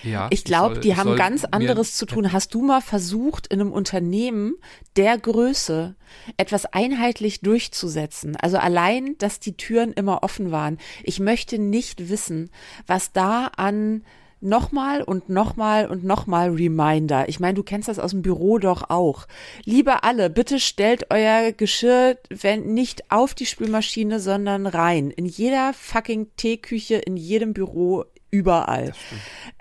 Ja, 0.02 0.28
ich 0.30 0.44
glaube, 0.44 0.80
die 0.80 0.96
haben 0.96 1.16
ganz 1.16 1.44
anderes 1.44 1.96
zu 1.96 2.06
tun. 2.06 2.32
Hast 2.32 2.54
du 2.54 2.62
mal 2.62 2.80
versucht, 2.80 3.46
in 3.46 3.60
einem 3.60 3.72
Unternehmen 3.72 4.54
der 4.96 5.18
Größe 5.18 5.96
etwas 6.36 6.66
einheitlich 6.66 7.40
durchzusetzen? 7.40 8.36
Also 8.36 8.58
allein, 8.58 9.16
dass 9.18 9.40
die 9.40 9.56
Türen 9.56 9.92
immer 9.92 10.22
offen 10.22 10.50
waren. 10.50 10.78
Ich 11.02 11.20
möchte 11.20 11.58
nicht 11.58 12.08
wissen, 12.08 12.50
was 12.86 13.12
da 13.12 13.46
an 13.56 14.02
nochmal 14.44 15.02
und 15.02 15.28
nochmal 15.28 15.88
und 15.88 16.04
nochmal 16.04 16.50
Reminder. 16.50 17.28
Ich 17.28 17.40
meine, 17.40 17.54
du 17.54 17.62
kennst 17.62 17.88
das 17.88 17.98
aus 17.98 18.10
dem 18.10 18.22
Büro 18.22 18.58
doch 18.58 18.90
auch. 18.90 19.26
Liebe 19.64 20.04
alle, 20.04 20.30
bitte 20.30 20.60
stellt 20.60 21.10
euer 21.10 21.52
Geschirr 21.52 22.18
wenn 22.30 22.74
nicht 22.74 23.10
auf 23.10 23.34
die 23.34 23.46
Spülmaschine, 23.46 24.20
sondern 24.20 24.66
rein. 24.66 25.10
In 25.10 25.24
jeder 25.24 25.72
fucking 25.72 26.28
Teeküche, 26.36 26.96
in 26.96 27.16
jedem 27.16 27.54
Büro 27.54 28.04
überall. 28.34 28.92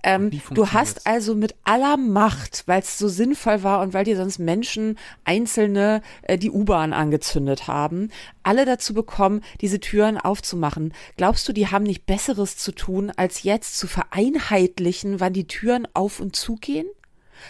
Ähm, 0.03 0.31
du 0.51 0.71
hast 0.71 1.05
also 1.05 1.35
mit 1.35 1.53
aller 1.63 1.95
Macht, 1.95 2.63
weil 2.65 2.81
es 2.81 2.97
so 2.97 3.07
sinnvoll 3.07 3.61
war 3.61 3.81
und 3.81 3.93
weil 3.93 4.03
dir 4.03 4.17
sonst 4.17 4.39
Menschen 4.39 4.97
einzelne 5.23 6.01
äh, 6.23 6.39
die 6.39 6.49
U-Bahn 6.49 6.91
angezündet 6.91 7.67
haben, 7.67 8.09
alle 8.41 8.65
dazu 8.65 8.95
bekommen, 8.95 9.41
diese 9.61 9.79
Türen 9.79 10.17
aufzumachen. 10.17 10.93
Glaubst 11.17 11.47
du, 11.47 11.53
die 11.53 11.67
haben 11.67 11.83
nicht 11.83 12.07
Besseres 12.07 12.57
zu 12.57 12.71
tun, 12.71 13.11
als 13.15 13.43
jetzt 13.43 13.77
zu 13.77 13.87
vereinheitlichen, 13.87 15.19
wann 15.19 15.33
die 15.33 15.47
Türen 15.47 15.87
auf 15.93 16.19
und 16.19 16.35
zugehen? 16.35 16.87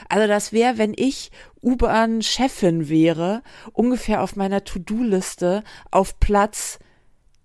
Also 0.10 0.28
das 0.28 0.52
wäre, 0.52 0.78
wenn 0.78 0.94
ich 0.96 1.32
U-Bahn-Chefin 1.62 2.90
wäre, 2.90 3.44
ungefähr 3.72 4.22
auf 4.22 4.36
meiner 4.36 4.66
To-Do-Liste 4.66 5.64
auf 5.90 6.20
Platz 6.20 6.80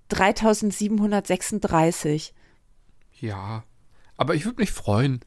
3736. 0.08 2.34
Ja, 3.20 3.64
aber 4.16 4.34
ich 4.34 4.44
würde 4.44 4.60
mich 4.60 4.72
freuen. 4.72 5.20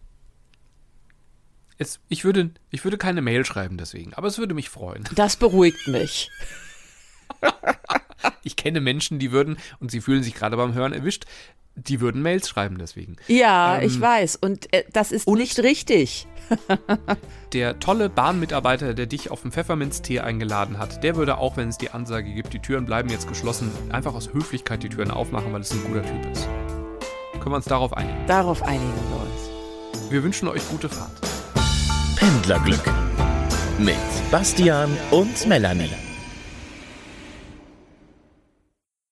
Es, 1.77 1.99
ich, 2.09 2.23
würde, 2.23 2.51
ich 2.69 2.83
würde 2.83 2.97
keine 2.97 3.21
Mail 3.21 3.43
schreiben 3.43 3.77
deswegen, 3.77 4.13
aber 4.13 4.27
es 4.27 4.37
würde 4.37 4.53
mich 4.53 4.69
freuen. 4.69 5.03
Das 5.15 5.35
beruhigt 5.35 5.87
mich. 5.87 6.29
ich 8.43 8.55
kenne 8.55 8.81
Menschen, 8.81 9.17
die 9.17 9.31
würden, 9.31 9.57
und 9.79 9.89
sie 9.89 10.01
fühlen 10.01 10.21
sich 10.21 10.35
gerade 10.35 10.57
beim 10.57 10.73
Hören 10.73 10.93
erwischt, 10.93 11.25
die 11.75 12.01
würden 12.01 12.21
Mails 12.21 12.49
schreiben 12.49 12.77
deswegen. 12.77 13.15
Ja, 13.27 13.79
ähm, 13.79 13.87
ich 13.87 13.99
weiß. 13.99 14.35
Und 14.35 14.71
äh, 14.73 14.83
das 14.91 15.11
ist 15.11 15.27
nicht 15.27 15.59
richtig. 15.59 16.27
der 17.53 17.79
tolle 17.79 18.09
Bahnmitarbeiter, 18.09 18.93
der 18.93 19.05
dich 19.05 19.31
auf 19.31 19.41
den 19.41 19.51
Pfefferminztee 19.51 20.19
eingeladen 20.19 20.77
hat, 20.77 21.03
der 21.03 21.15
würde 21.15 21.37
auch, 21.37 21.57
wenn 21.57 21.69
es 21.69 21.77
die 21.77 21.91
Ansage 21.91 22.33
gibt, 22.33 22.53
die 22.53 22.59
Türen 22.59 22.85
bleiben 22.85 23.09
jetzt 23.09 23.27
geschlossen, 23.27 23.71
einfach 23.89 24.13
aus 24.13 24.33
Höflichkeit 24.33 24.83
die 24.83 24.89
Türen 24.89 25.11
aufmachen, 25.11 25.53
weil 25.53 25.61
es 25.61 25.71
ein 25.71 25.83
guter 25.83 26.03
Typ 26.03 26.31
ist. 26.31 26.47
Können 27.41 27.53
wir 27.53 27.57
uns 27.57 27.65
darauf 27.65 27.91
einigen? 27.97 28.25
Darauf 28.27 28.61
einigen 28.61 28.93
wir 29.09 29.21
uns. 29.21 30.11
Wir 30.11 30.23
wünschen 30.23 30.47
euch 30.47 30.61
gute 30.69 30.87
Fahrt. 30.87 31.09
Pendlerglück 32.15 32.83
mit 33.79 33.95
Bastian 34.29 34.95
und 35.09 35.47
Melanie. 35.47 35.89